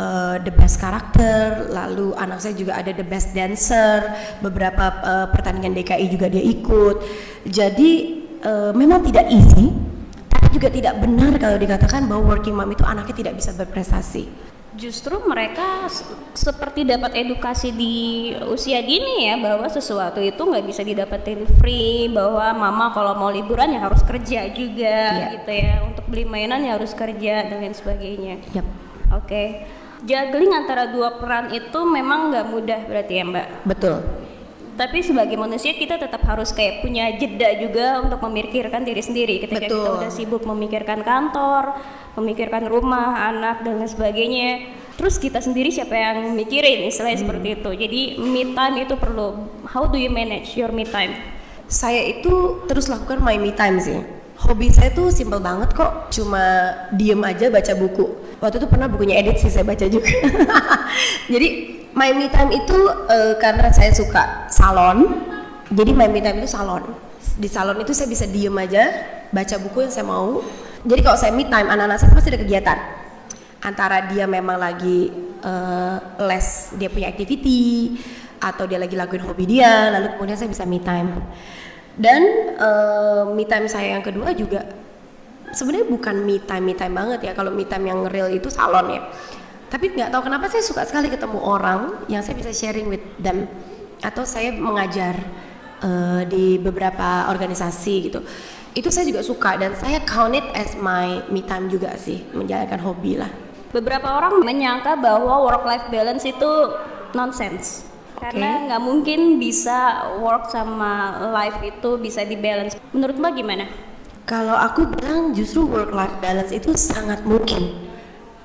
uh, 0.00 0.40
the 0.40 0.48
best 0.48 0.80
karakter 0.80 1.68
lalu 1.68 2.16
anak 2.16 2.40
saya 2.40 2.56
juga 2.56 2.80
ada 2.80 2.88
the 2.96 3.04
best 3.04 3.36
dancer 3.36 4.00
beberapa 4.40 4.84
uh, 5.04 5.26
pertandingan 5.28 5.76
DKI 5.76 6.08
juga 6.08 6.32
dia 6.32 6.40
ikut. 6.40 6.96
Jadi 7.44 7.90
uh, 8.40 8.72
memang 8.72 9.04
tidak 9.04 9.28
easy 9.28 9.68
tapi 10.32 10.56
juga 10.56 10.72
tidak 10.72 11.04
benar 11.04 11.36
kalau 11.36 11.60
dikatakan 11.60 12.08
bahwa 12.08 12.32
working 12.32 12.56
mom 12.56 12.72
itu 12.72 12.80
anaknya 12.88 13.12
tidak 13.12 13.34
bisa 13.36 13.52
berprestasi 13.52 14.51
justru 14.72 15.20
mereka 15.28 15.84
seperti 16.32 16.88
dapat 16.88 17.12
edukasi 17.12 17.72
di 17.72 17.96
usia 18.48 18.80
dini 18.80 19.28
ya 19.28 19.36
bahwa 19.36 19.68
sesuatu 19.68 20.18
itu 20.18 20.40
nggak 20.40 20.64
bisa 20.64 20.80
didapetin 20.80 21.44
free 21.60 22.08
bahwa 22.08 22.56
mama 22.56 22.86
kalau 22.96 23.12
mau 23.20 23.28
liburan 23.28 23.76
ya 23.76 23.84
harus 23.84 24.00
kerja 24.00 24.48
juga 24.48 24.98
yeah. 25.12 25.32
gitu 25.36 25.52
ya 25.52 25.74
untuk 25.84 26.04
beli 26.08 26.24
mainan 26.24 26.64
ya 26.64 26.80
harus 26.80 26.96
kerja 26.96 27.52
dan 27.52 27.60
lain 27.60 27.76
sebagainya. 27.76 28.40
Yep. 28.56 28.66
Oke. 29.12 29.28
Okay. 29.28 29.48
Juggling 30.02 30.50
antara 30.50 30.90
dua 30.90 31.14
peran 31.22 31.54
itu 31.54 31.78
memang 31.86 32.34
nggak 32.34 32.46
mudah 32.50 32.80
berarti 32.90 33.12
ya 33.22 33.24
Mbak. 33.28 33.46
Betul 33.70 34.02
tapi 34.72 35.04
sebagai 35.04 35.36
manusia 35.36 35.76
kita 35.76 36.00
tetap 36.00 36.24
harus 36.24 36.48
kayak 36.48 36.80
punya 36.80 37.12
jeda 37.20 37.60
juga 37.60 38.00
untuk 38.00 38.24
memikirkan 38.24 38.80
diri 38.88 39.04
sendiri 39.04 39.36
ketika 39.44 39.68
Betul. 39.68 39.84
kita 39.84 39.90
udah 40.00 40.10
sibuk 40.10 40.42
memikirkan 40.48 41.04
kantor, 41.04 41.76
memikirkan 42.16 42.64
rumah, 42.64 43.28
anak 43.28 43.60
dan 43.68 43.84
lain 43.84 43.90
sebagainya. 43.90 44.50
Terus 44.96 45.20
kita 45.20 45.44
sendiri 45.44 45.68
siapa 45.68 45.92
yang 45.92 46.32
mikirin 46.32 46.88
istilahnya 46.88 47.20
hmm. 47.20 47.24
seperti 47.24 47.48
itu. 47.60 47.70
Jadi 47.84 48.00
me 48.24 48.42
time 48.56 48.76
itu 48.88 48.94
perlu. 48.96 49.44
How 49.68 49.84
do 49.84 50.00
you 50.00 50.08
manage 50.08 50.56
your 50.56 50.72
me 50.72 50.88
time? 50.88 51.20
Saya 51.68 52.08
itu 52.08 52.64
terus 52.64 52.88
lakukan 52.88 53.20
my 53.20 53.36
me 53.36 53.52
time 53.52 53.76
sih. 53.76 54.00
Hobi 54.42 54.72
saya 54.72 54.90
tuh 54.90 55.12
simple 55.12 55.38
banget 55.38 55.70
kok, 55.70 56.10
cuma 56.10 56.74
diem 56.96 57.20
aja 57.22 57.46
baca 57.52 57.72
buku. 57.78 58.08
Waktu 58.42 58.58
itu 58.58 58.66
pernah 58.66 58.90
bukunya 58.90 59.20
edit 59.20 59.38
sih 59.38 59.52
saya 59.52 59.62
baca 59.62 59.86
juga. 59.86 60.10
Jadi 61.32 61.81
my 61.92 62.10
me 62.16 62.26
time 62.32 62.50
itu 62.52 62.78
uh, 63.08 63.36
karena 63.36 63.68
saya 63.72 63.92
suka 63.92 64.48
salon 64.48 65.28
jadi 65.72 65.90
my 65.96 66.08
me 66.12 66.20
time 66.20 66.44
itu 66.44 66.50
salon. 66.52 66.84
Di 67.40 67.48
salon 67.48 67.80
itu 67.80 67.96
saya 67.96 68.04
bisa 68.04 68.28
diem 68.28 68.52
aja 68.60 68.92
baca 69.32 69.56
buku 69.56 69.88
yang 69.88 69.92
saya 69.92 70.04
mau. 70.04 70.44
Jadi 70.84 71.00
kalau 71.00 71.16
saya 71.16 71.32
me 71.32 71.48
time 71.48 71.68
anak-anak 71.72 71.96
saya 71.96 72.12
pasti 72.12 72.28
ada 72.28 72.40
kegiatan. 72.44 72.78
Antara 73.64 74.04
dia 74.12 74.28
memang 74.28 74.60
lagi 74.60 75.08
uh, 75.40 75.96
les 76.28 76.76
dia 76.76 76.92
punya 76.92 77.08
activity 77.08 77.96
atau 78.42 78.66
dia 78.66 78.76
lagi 78.76 78.98
lakuin 78.98 79.22
hobi 79.22 79.46
dia 79.46 79.86
lalu 79.94 80.18
kemudian 80.18 80.36
saya 80.36 80.50
bisa 80.52 80.68
me 80.68 80.78
time. 80.84 81.24
Dan 81.96 82.20
uh, 82.60 83.32
me 83.32 83.48
time 83.48 83.64
saya 83.64 83.96
yang 83.96 84.04
kedua 84.04 84.36
juga 84.36 84.68
sebenarnya 85.56 85.88
bukan 85.88 86.20
me 86.20 86.36
time 86.44 86.64
me 86.68 86.74
time 86.76 86.92
banget 86.92 87.20
ya. 87.24 87.32
Kalau 87.32 87.48
me 87.48 87.64
time 87.64 87.88
yang 87.88 88.04
real 88.12 88.28
itu 88.28 88.52
salon 88.52 88.92
ya 88.92 89.02
tapi 89.72 89.96
nggak 89.96 90.12
tahu 90.12 90.28
kenapa 90.28 90.52
saya 90.52 90.60
suka 90.60 90.84
sekali 90.84 91.08
ketemu 91.08 91.40
orang 91.40 92.04
yang 92.12 92.20
saya 92.20 92.36
bisa 92.36 92.52
sharing 92.52 92.92
with 92.92 93.02
them 93.16 93.48
atau 94.04 94.28
saya 94.28 94.52
mengajar 94.52 95.16
uh, 95.80 96.20
di 96.28 96.60
beberapa 96.60 97.32
organisasi 97.32 97.94
gitu 98.12 98.20
itu 98.76 98.88
saya 98.92 99.08
juga 99.08 99.24
suka 99.24 99.56
dan 99.56 99.72
saya 99.80 100.04
count 100.04 100.36
it 100.36 100.44
as 100.52 100.76
my 100.76 101.24
me 101.32 101.40
time 101.40 101.72
juga 101.72 101.96
sih 101.96 102.20
menjalankan 102.36 102.84
hobi 102.84 103.16
lah 103.16 103.32
Beberapa 103.72 104.04
orang 104.04 104.44
menyangka 104.44 105.00
bahwa 105.00 105.48
work 105.48 105.64
life 105.64 105.88
balance 105.88 106.28
itu 106.28 106.76
nonsense. 107.16 107.88
Karena 108.20 108.68
nggak 108.68 108.82
mungkin 108.84 109.40
bisa 109.40 110.12
work 110.20 110.52
sama 110.52 111.16
life 111.32 111.56
itu 111.64 111.96
bisa 111.96 112.20
di 112.20 112.36
balance. 112.36 112.76
Menurut 112.92 113.16
Mbak 113.16 113.32
gimana? 113.32 113.64
Kalau 114.28 114.54
aku 114.54 114.92
bilang 114.92 115.32
justru 115.32 115.64
work 115.64 115.88
life 115.88 116.20
balance 116.20 116.52
itu 116.52 116.76
sangat 116.76 117.24
mungkin 117.24 117.88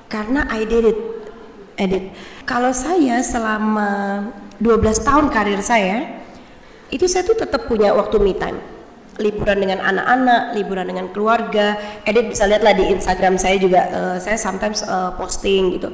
karena 0.07 0.47
I 0.47 0.63
did 0.63 0.95
it. 0.95 0.99
Edit. 1.77 2.09
Kalau 2.49 2.73
saya 2.73 3.21
selama 3.21 4.25
12 4.57 4.81
tahun 5.05 5.29
karir 5.29 5.61
saya 5.61 6.25
itu 6.89 7.05
saya 7.05 7.21
tuh 7.21 7.37
tetap 7.37 7.69
punya 7.69 7.93
waktu 7.93 8.17
me 8.17 8.33
time. 8.33 8.57
Liburan 9.17 9.57
dengan 9.61 9.81
anak-anak, 9.81 10.57
liburan 10.57 10.85
dengan 10.89 11.09
keluarga. 11.13 11.77
Edit 12.05 12.33
bisa 12.33 12.49
lihat 12.49 12.65
lah 12.65 12.73
di 12.73 12.89
Instagram 12.89 13.37
saya 13.37 13.61
juga 13.61 13.81
eh, 13.89 14.17
saya 14.17 14.37
sometimes 14.41 14.81
eh, 14.81 15.11
posting 15.21 15.77
gitu. 15.77 15.93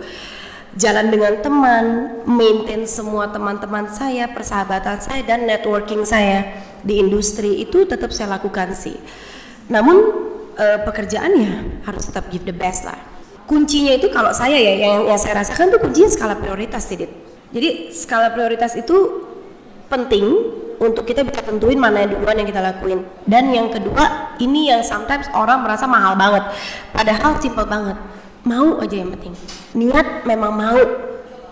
Jalan 0.73 1.13
dengan 1.13 1.37
teman, 1.37 1.85
maintain 2.25 2.89
semua 2.89 3.29
teman-teman 3.29 3.85
saya, 3.93 4.25
persahabatan 4.25 4.97
saya 4.97 5.21
dan 5.21 5.45
networking 5.45 6.01
saya 6.01 6.49
di 6.81 6.97
industri 6.97 7.61
itu 7.61 7.85
tetap 7.85 8.09
saya 8.09 8.39
lakukan 8.39 8.71
sih. 8.71 8.95
Namun 9.67 9.97
eh, 10.55 10.79
pekerjaannya 10.83 11.83
harus 11.83 12.03
tetap 12.07 12.31
give 12.31 12.47
the 12.47 12.55
best 12.55 12.87
lah. 12.87 13.12
Kuncinya 13.43 13.91
itu 13.99 14.07
kalau 14.07 14.31
saya 14.31 14.55
ya 14.55 14.73
yang, 14.79 15.11
yang 15.11 15.19
saya 15.19 15.43
rasakan 15.43 15.67
tuh 15.73 15.79
kuncinya 15.83 16.09
skala 16.09 16.35
prioritas 16.39 16.87
sih. 16.87 16.95
Jadi 17.53 17.91
skala 17.91 18.31
prioritas 18.31 18.73
itu 18.79 19.27
penting 19.91 20.25
untuk 20.81 21.05
kita 21.05 21.21
bisa 21.23 21.43
tentuin 21.45 21.77
mana 21.77 22.03
yang 22.03 22.17
duluan 22.17 22.35
yang 22.39 22.47
kita 22.47 22.59
lakuin. 22.63 23.03
Dan 23.23 23.53
yang 23.53 23.69
kedua, 23.69 24.35
ini 24.39 24.73
yang 24.73 24.81
sometimes 24.81 25.29
orang 25.35 25.63
merasa 25.63 25.85
mahal 25.87 26.17
banget. 26.17 26.43
Padahal 26.91 27.37
simple 27.39 27.67
banget. 27.67 27.95
Mau 28.43 28.81
aja 28.83 28.95
yang 28.95 29.11
penting. 29.15 29.33
Niat 29.77 30.27
memang 30.27 30.51
mau. 30.51 30.79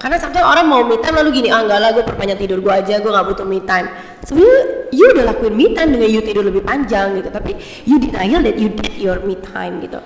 Karena 0.01 0.17
sometimes 0.17 0.47
orang 0.49 0.65
mau 0.65 0.81
me 0.81 0.97
time 0.97 1.13
lalu 1.21 1.29
gini, 1.29 1.53
ah 1.53 1.61
enggak 1.61 1.77
lah 1.77 1.89
gue 1.93 2.01
perpanjang 2.01 2.41
tidur 2.41 2.57
gue 2.57 2.73
aja, 2.73 2.97
gue 2.97 3.11
gak 3.13 3.21
butuh 3.21 3.45
me 3.45 3.61
time. 3.61 3.85
Sebenarnya 4.25 4.89
you 4.89 5.05
udah 5.13 5.23
lakuin 5.29 5.53
me 5.53 5.77
time 5.77 5.93
dengan 5.93 6.09
you 6.09 6.25
tidur 6.25 6.41
lebih 6.41 6.65
panjang 6.65 7.13
gitu, 7.21 7.29
tapi 7.29 7.53
you 7.85 8.01
denial 8.01 8.41
that 8.41 8.57
you 8.57 8.73
did 8.73 8.97
your 8.97 9.21
me 9.21 9.37
time 9.37 9.77
gitu. 9.77 10.01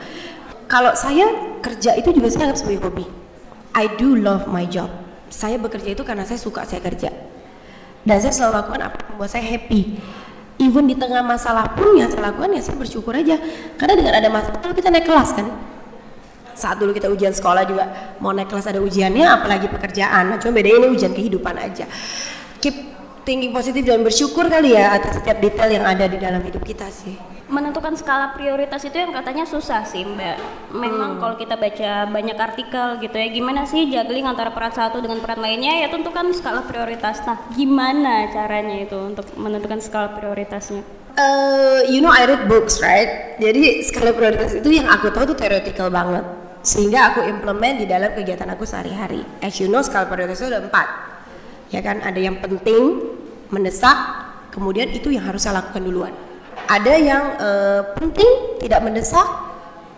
Kalau 0.66 0.98
saya 0.98 1.58
kerja 1.62 1.94
itu 1.94 2.10
juga 2.10 2.28
saya 2.34 2.50
anggap 2.50 2.60
sebagai 2.62 2.82
hobi. 2.90 3.06
I 3.76 3.86
do 4.00 4.18
love 4.18 4.50
my 4.50 4.66
job. 4.66 4.90
Saya 5.30 5.62
bekerja 5.62 5.94
itu 5.94 6.02
karena 6.02 6.26
saya 6.26 6.40
suka 6.42 6.66
saya 6.66 6.82
kerja. 6.82 7.14
Dan 8.06 8.18
saya 8.22 8.34
selalu 8.34 8.54
lakukan 8.62 8.82
apa 8.86 8.96
yang 9.02 9.08
membuat 9.14 9.30
saya 9.34 9.46
happy. 9.46 9.98
Even 10.56 10.88
di 10.88 10.96
tengah 10.96 11.20
masalah 11.20 11.76
pun 11.76 12.00
yang 12.00 12.08
saya 12.08 12.32
lakukan 12.32 12.50
ya 12.56 12.62
saya 12.64 12.78
bersyukur 12.80 13.14
aja. 13.14 13.38
Karena 13.78 13.94
dengan 13.94 14.14
ada 14.18 14.30
masalah 14.32 14.74
kita 14.74 14.90
naik 14.90 15.06
kelas 15.06 15.32
kan 15.38 15.48
saat 16.56 16.80
dulu 16.80 16.96
kita 16.96 17.12
ujian 17.12 17.36
sekolah 17.36 17.68
juga 17.68 18.16
mau 18.24 18.32
naik 18.32 18.48
kelas 18.48 18.72
ada 18.72 18.80
ujiannya 18.80 19.28
apalagi 19.28 19.68
pekerjaan. 19.68 20.32
Nah, 20.32 20.38
cuma 20.40 20.56
bedanya 20.56 20.88
ini 20.88 20.96
ujian 20.96 21.12
kehidupan 21.12 21.52
aja. 21.60 21.84
Keep 22.64 22.76
thinking 23.28 23.52
positif 23.52 23.84
dan 23.84 24.06
bersyukur 24.06 24.48
kali 24.48 24.78
ya 24.78 24.96
atas 24.96 25.20
setiap 25.20 25.44
detail 25.44 25.68
yang 25.68 25.84
ada 25.84 26.08
di 26.08 26.16
dalam 26.16 26.40
hidup 26.40 26.64
kita 26.64 26.88
sih 26.88 27.35
menentukan 27.46 27.94
skala 27.94 28.34
prioritas 28.34 28.82
itu 28.82 28.98
yang 28.98 29.14
katanya 29.14 29.46
susah 29.46 29.86
sih 29.86 30.02
mbak. 30.02 30.38
Memang 30.74 31.22
kalau 31.22 31.38
kita 31.38 31.54
baca 31.54 32.10
banyak 32.10 32.38
artikel 32.38 32.98
gitu 32.98 33.14
ya 33.14 33.28
gimana 33.30 33.70
sih 33.70 33.86
juggling 33.86 34.26
antara 34.26 34.50
peran 34.50 34.74
satu 34.74 34.98
dengan 34.98 35.22
peran 35.22 35.46
lainnya? 35.46 35.86
Ya 35.86 35.88
tentukan 35.94 36.34
skala 36.34 36.66
prioritas. 36.66 37.22
Nah 37.22 37.38
gimana 37.54 38.34
caranya 38.34 38.82
itu 38.82 38.98
untuk 38.98 39.30
menentukan 39.38 39.78
skala 39.78 40.18
prioritasnya? 40.18 40.82
Uh, 41.16 41.86
you 41.88 42.02
know 42.02 42.12
I 42.12 42.26
read 42.26 42.50
books 42.50 42.82
right? 42.82 43.38
Jadi 43.38 43.86
skala 43.86 44.18
prioritas 44.18 44.58
itu 44.58 44.70
yang 44.74 44.90
aku 44.90 45.14
tahu 45.14 45.34
tuh 45.34 45.38
theoretical 45.38 45.94
banget. 45.94 46.26
Sehingga 46.66 47.14
aku 47.14 47.22
implement 47.30 47.78
di 47.78 47.86
dalam 47.86 48.10
kegiatan 48.18 48.50
aku 48.50 48.66
sehari-hari. 48.66 49.22
As 49.46 49.62
you 49.62 49.70
know 49.70 49.86
skala 49.86 50.10
prioritas 50.10 50.42
itu 50.42 50.50
ada 50.50 50.66
empat. 50.66 50.88
Ya 51.70 51.86
kan? 51.86 52.02
Ada 52.02 52.18
yang 52.18 52.42
penting 52.42 53.06
mendesak 53.54 53.94
kemudian 54.50 54.90
itu 54.90 55.14
yang 55.14 55.30
harus 55.30 55.46
saya 55.46 55.62
lakukan 55.62 55.86
duluan 55.86 56.25
ada 56.66 56.94
yang 56.98 57.24
uh, 57.38 57.82
penting 57.98 58.62
tidak 58.62 58.82
mendesak 58.82 59.28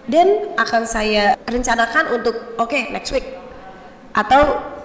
dan 0.07 0.55
akan 0.55 0.87
saya 0.87 1.35
rencanakan 1.43 2.15
untuk 2.15 2.55
oke 2.55 2.71
okay, 2.71 2.91
next 2.91 3.11
week. 3.11 3.27
Atau 4.15 4.39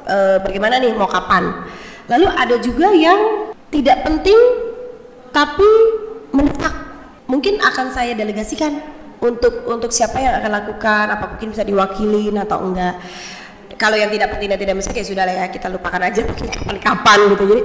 uh, 0.06 0.38
bagaimana 0.42 0.82
nih 0.82 0.92
mau 0.94 1.06
kapan. 1.06 1.66
Lalu 2.10 2.26
ada 2.26 2.56
juga 2.58 2.90
yang 2.90 3.52
tidak 3.70 4.02
penting 4.02 4.38
tapi 5.30 5.68
mendesak. 6.34 6.74
Mungkin 7.30 7.62
akan 7.62 7.86
saya 7.94 8.12
delegasikan 8.12 8.82
untuk 9.22 9.64
untuk 9.70 9.94
siapa 9.94 10.18
yang 10.18 10.36
akan 10.42 10.50
lakukan 10.50 11.06
apa 11.08 11.24
mungkin 11.38 11.54
bisa 11.54 11.62
diwakilin 11.62 12.36
atau 12.42 12.58
enggak. 12.66 12.98
Kalau 13.78 13.96
yang 13.96 14.10
tidak 14.12 14.36
penting 14.36 14.50
dan 14.52 14.58
tidak 14.58 14.74
mendesak 14.76 14.94
ya 14.98 15.06
sudah 15.06 15.24
lah 15.24 15.34
ya 15.34 15.46
kita 15.48 15.70
lupakan 15.70 16.02
aja 16.02 16.20
mungkin 16.28 16.50
kapan-kapan 16.50 17.18
gitu. 17.32 17.44
Jadi 17.46 17.62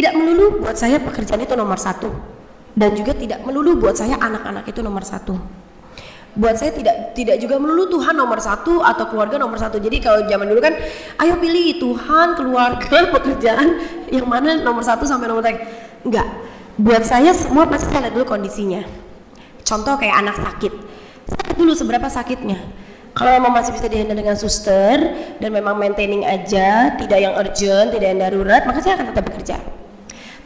tidak 0.00 0.12
melulu 0.16 0.62
buat 0.62 0.78
saya 0.78 1.02
pekerjaan 1.02 1.42
itu 1.42 1.54
nomor 1.58 1.76
satu 1.76 2.36
dan 2.76 2.92
juga 2.92 3.16
tidak 3.16 3.40
melulu 3.40 3.80
buat 3.80 3.96
saya 3.96 4.20
anak-anak 4.20 4.68
itu 4.68 4.84
nomor 4.84 5.00
satu. 5.00 5.34
Buat 6.36 6.60
saya 6.60 6.76
tidak 6.76 7.16
tidak 7.16 7.40
juga 7.40 7.56
melulu 7.56 7.88
Tuhan 7.88 8.12
nomor 8.12 8.36
satu 8.36 8.84
atau 8.84 9.08
keluarga 9.08 9.40
nomor 9.40 9.56
satu. 9.56 9.80
Jadi 9.80 10.04
kalau 10.04 10.28
zaman 10.28 10.44
dulu 10.44 10.60
kan 10.60 10.76
ayo 11.24 11.40
pilih 11.40 11.80
Tuhan 11.80 12.36
keluarga 12.36 12.98
pekerjaan 13.16 13.80
yang 14.12 14.28
mana 14.28 14.60
nomor 14.60 14.84
satu 14.84 15.08
sampai 15.08 15.32
nomor 15.32 15.40
tiga 15.40 15.64
enggak. 16.04 16.28
Buat 16.76 17.08
saya 17.08 17.32
semua 17.32 17.64
pasti 17.64 17.88
saya 17.88 18.06
lihat 18.06 18.20
dulu 18.20 18.28
kondisinya. 18.28 18.84
Contoh 19.64 19.96
kayak 19.96 20.20
anak 20.20 20.36
sakit. 20.36 20.72
Sakit 21.24 21.56
dulu 21.56 21.72
seberapa 21.72 22.04
sakitnya. 22.12 22.60
Kalau 23.16 23.32
memang 23.40 23.56
masih 23.56 23.72
bisa 23.72 23.88
dihandle 23.88 24.12
dengan 24.12 24.36
suster 24.36 25.00
dan 25.40 25.48
memang 25.48 25.80
maintaining 25.80 26.20
aja 26.20 26.92
tidak 27.00 27.16
yang 27.16 27.32
urgent 27.32 27.96
tidak 27.96 28.12
yang 28.12 28.20
darurat 28.20 28.68
maka 28.68 28.84
saya 28.84 29.00
akan 29.00 29.08
tetap 29.08 29.24
bekerja 29.24 29.56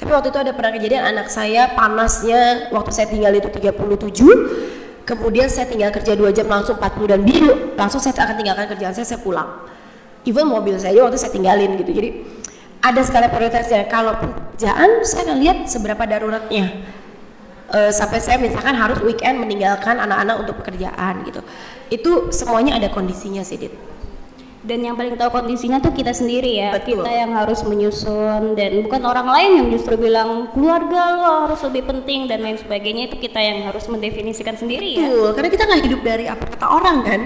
tapi 0.00 0.16
waktu 0.16 0.32
itu 0.32 0.40
ada 0.40 0.56
pernah 0.56 0.72
kejadian 0.72 1.04
anak 1.12 1.28
saya 1.28 1.76
panasnya 1.76 2.72
waktu 2.72 2.88
saya 2.88 3.12
tinggal 3.12 3.36
itu 3.36 3.52
37 3.52 5.04
kemudian 5.04 5.44
saya 5.52 5.68
tinggal 5.68 5.92
kerja 5.92 6.16
dua 6.16 6.32
jam 6.32 6.48
langsung 6.48 6.80
40 6.80 7.12
dan 7.12 7.20
biru 7.20 7.76
langsung 7.76 8.00
saya 8.00 8.16
akan 8.16 8.36
tinggalkan 8.40 8.64
kerjaan 8.64 8.96
saya 8.96 9.04
saya 9.04 9.20
pulang. 9.20 9.68
Even 10.24 10.48
mobil 10.48 10.80
saya 10.80 11.04
waktu 11.04 11.20
saya 11.20 11.36
tinggalin 11.36 11.76
gitu. 11.76 11.92
Jadi 11.92 12.08
ada 12.80 13.00
skala 13.04 13.28
prioritasnya. 13.28 13.88
Kalau 13.92 14.16
pekerjaan 14.16 15.04
saya 15.04 15.22
akan 15.28 15.36
lihat 15.36 15.58
seberapa 15.68 16.00
daruratnya. 16.08 16.96
Uh, 17.70 17.94
sampai 17.94 18.18
saya 18.18 18.34
misalkan 18.34 18.74
harus 18.74 18.98
weekend 19.06 19.38
meninggalkan 19.38 19.94
anak-anak 20.00 20.42
untuk 20.42 20.58
pekerjaan 20.64 21.22
gitu. 21.22 21.40
Itu 21.86 22.34
semuanya 22.34 22.80
ada 22.80 22.90
kondisinya 22.90 23.46
sih 23.46 23.62
Dit 23.62 23.74
dan 24.60 24.84
yang 24.84 24.92
paling 24.92 25.16
tahu 25.16 25.32
kondisinya 25.32 25.80
tuh 25.80 25.88
kita 25.90 26.12
sendiri 26.12 26.60
ya 26.60 26.76
Betul. 26.76 27.00
kita 27.00 27.10
yang 27.10 27.32
harus 27.32 27.64
menyusun 27.64 28.52
dan 28.52 28.84
bukan 28.84 29.02
orang 29.08 29.28
lain 29.32 29.50
yang 29.56 29.66
justru 29.72 29.96
bilang 29.96 30.52
keluarga 30.52 31.16
lo 31.16 31.32
harus 31.48 31.60
lebih 31.64 31.88
penting 31.88 32.28
dan 32.28 32.44
lain 32.44 32.60
sebagainya 32.60 33.08
itu 33.08 33.16
kita 33.16 33.40
yang 33.40 33.64
harus 33.64 33.88
mendefinisikan 33.88 34.60
sendiri 34.60 35.00
ya 35.00 35.08
Betul, 35.08 35.28
karena 35.32 35.48
kita 35.48 35.62
nggak 35.64 35.82
hidup 35.88 36.00
dari 36.04 36.24
apa 36.28 36.44
kata 36.44 36.66
orang 36.68 36.96
kan 37.00 37.20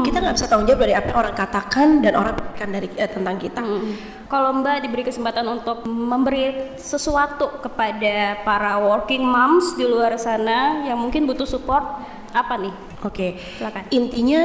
kita 0.00 0.16
nggak 0.16 0.34
bisa 0.40 0.46
tanggung 0.48 0.64
jawab 0.64 0.80
dari 0.88 0.94
apa 0.96 1.06
yang 1.12 1.18
orang 1.20 1.34
katakan 1.36 1.88
dan 2.00 2.12
orang 2.16 2.32
pikirkan 2.40 2.68
dari 2.72 2.88
eh, 2.96 3.10
tentang 3.10 3.36
kita 3.36 3.60
Hmm. 3.60 3.94
Kalau 4.28 4.52
Mbak 4.60 4.84
diberi 4.84 5.04
kesempatan 5.04 5.44
untuk 5.48 5.88
memberi 5.88 6.76
sesuatu 6.76 7.60
kepada 7.64 8.36
para 8.44 8.76
working 8.76 9.24
moms 9.24 9.72
di 9.72 9.84
luar 9.84 10.16
sana 10.16 10.84
yang 10.84 11.00
mungkin 11.00 11.24
butuh 11.24 11.48
support, 11.48 11.84
apa 12.32 12.54
nih? 12.60 12.74
oke 13.04 13.28
Silakan. 13.56 13.82
intinya 13.88 14.42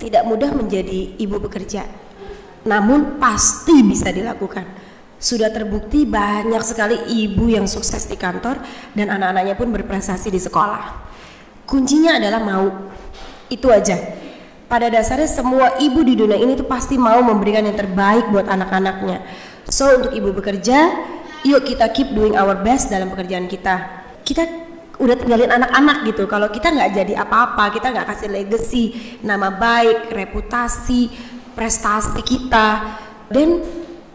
tidak 0.00 0.24
mudah 0.24 0.56
menjadi 0.56 1.20
ibu 1.20 1.36
bekerja 1.36 1.84
namun 2.64 3.16
pasti 3.16 3.80
bisa 3.80 4.12
dilakukan. 4.12 4.66
Sudah 5.20 5.52
terbukti 5.52 6.08
banyak 6.08 6.60
sekali 6.64 6.96
ibu 7.24 7.48
yang 7.52 7.68
sukses 7.68 8.08
di 8.08 8.16
kantor 8.16 8.60
dan 8.96 9.12
anak-anaknya 9.12 9.54
pun 9.56 9.68
berprestasi 9.68 10.32
di 10.32 10.40
sekolah. 10.40 11.12
Kuncinya 11.68 12.16
adalah 12.16 12.40
mau. 12.40 12.66
Itu 13.52 13.68
aja. 13.68 13.96
Pada 14.64 14.88
dasarnya 14.88 15.28
semua 15.28 15.76
ibu 15.82 16.00
di 16.06 16.14
dunia 16.16 16.40
ini 16.40 16.56
tuh 16.56 16.64
pasti 16.64 16.96
mau 16.96 17.20
memberikan 17.20 17.66
yang 17.66 17.76
terbaik 17.76 18.32
buat 18.32 18.48
anak-anaknya. 18.48 19.20
So 19.68 20.00
untuk 20.00 20.16
ibu 20.16 20.32
bekerja 20.32 20.78
yuk 21.44 21.64
kita 21.68 21.88
keep 21.92 22.12
doing 22.16 22.36
our 22.36 22.56
best 22.64 22.88
dalam 22.88 23.12
pekerjaan 23.12 23.44
kita. 23.44 24.04
Kita 24.24 24.59
udah 25.00 25.16
tinggalin 25.16 25.48
anak-anak 25.48 26.04
gitu 26.12 26.28
kalau 26.28 26.52
kita 26.52 26.68
nggak 26.68 26.90
jadi 26.92 27.12
apa-apa 27.24 27.72
kita 27.72 27.88
nggak 27.88 28.06
kasih 28.12 28.28
legacy 28.28 28.84
nama 29.24 29.48
baik 29.48 30.12
reputasi 30.12 31.08
prestasi 31.56 32.20
kita 32.20 33.00
dan 33.32 33.64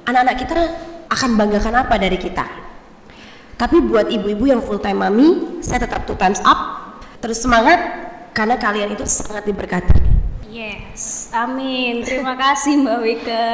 anak-anak 0.06 0.36
kita 0.38 0.56
akan 1.10 1.30
banggakan 1.34 1.76
apa 1.82 1.95
dari 1.98 2.21
kita 2.21 2.45
tapi 3.58 3.82
buat 3.82 4.13
ibu-ibu 4.13 4.45
yang 4.45 4.62
full 4.62 4.78
time 4.78 5.02
mami 5.02 5.60
saya 5.65 5.89
tetap 5.89 6.06
two 6.06 6.15
times 6.15 6.38
up 6.45 6.93
terus 7.17 7.41
semangat 7.41 7.82
karena 8.38 8.56
kalian 8.62 8.93
itu 8.93 9.04
sangat 9.10 9.43
diberkati 9.50 10.06
Yes, 10.56 11.36
amin. 11.36 12.00
Terima 12.08 12.32
kasih 12.39 12.80
Mbak 12.80 13.00
Wika. 13.04 13.48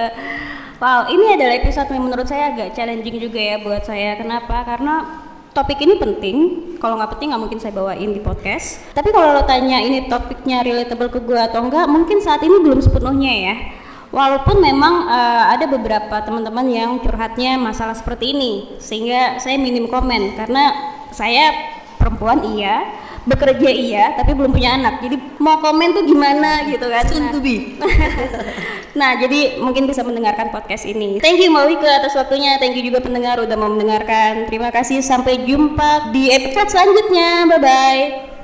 Wow, 0.78 1.10
ini 1.10 1.34
adalah 1.34 1.58
episode 1.58 1.90
yang 1.90 2.06
menurut 2.06 2.30
saya 2.30 2.54
agak 2.54 2.78
challenging 2.78 3.18
juga 3.18 3.42
ya 3.42 3.58
buat 3.58 3.82
saya. 3.82 4.22
Kenapa? 4.22 4.62
Karena 4.62 5.10
topik 5.52 5.80
ini 5.84 6.00
penting. 6.00 6.38
Kalau 6.80 6.98
nggak 6.98 7.18
penting 7.18 7.32
nggak 7.32 7.42
mungkin 7.42 7.60
saya 7.62 7.76
bawain 7.76 8.12
di 8.12 8.22
podcast. 8.24 8.82
Tapi 8.96 9.12
kalau 9.14 9.38
lo 9.38 9.44
tanya 9.46 9.78
ini 9.84 10.08
topiknya 10.08 10.64
relatable 10.66 11.12
ke 11.12 11.20
gue 11.22 11.40
atau 11.40 11.62
enggak, 11.68 11.86
mungkin 11.92 12.18
saat 12.24 12.42
ini 12.42 12.58
belum 12.64 12.80
sepenuhnya 12.82 13.34
ya. 13.52 13.56
Walaupun 14.12 14.60
memang 14.60 15.08
uh, 15.08 15.56
ada 15.56 15.72
beberapa 15.72 16.20
teman-teman 16.20 16.68
yang 16.68 17.00
curhatnya 17.00 17.56
masalah 17.56 17.96
seperti 17.96 18.36
ini, 18.36 18.76
sehingga 18.76 19.40
saya 19.40 19.56
minim 19.56 19.88
komen 19.88 20.36
karena 20.36 20.76
saya 21.16 21.56
perempuan 21.96 22.44
iya, 22.44 22.92
bekerja 23.26 23.70
iya 23.70 24.06
tapi 24.18 24.34
belum 24.34 24.52
punya 24.54 24.78
anak. 24.78 25.06
Jadi 25.06 25.16
mau 25.38 25.62
komen 25.62 25.94
tuh 25.98 26.04
gimana 26.06 26.66
gitu 26.70 26.86
kan. 26.90 27.04
Soon 27.06 27.30
to 27.34 27.40
be. 27.40 27.56
Nah 28.92 29.16
jadi 29.16 29.64
mungkin 29.64 29.88
bisa 29.88 30.04
mendengarkan 30.04 30.52
podcast 30.52 30.84
ini. 30.84 31.24
Thank 31.24 31.40
you 31.40 31.48
Mbak 31.48 31.66
Wika 31.72 32.04
atas 32.04 32.12
waktunya. 32.12 32.60
Thank 32.60 32.76
you 32.76 32.84
juga 32.84 33.00
pendengar 33.00 33.40
udah 33.40 33.56
mau 33.56 33.72
mendengarkan. 33.72 34.52
Terima 34.52 34.68
kasih 34.68 35.00
sampai 35.00 35.48
jumpa 35.48 36.12
di 36.12 36.28
episode 36.28 36.68
selanjutnya. 36.68 37.48
Bye 37.48 37.60
bye 37.64 38.41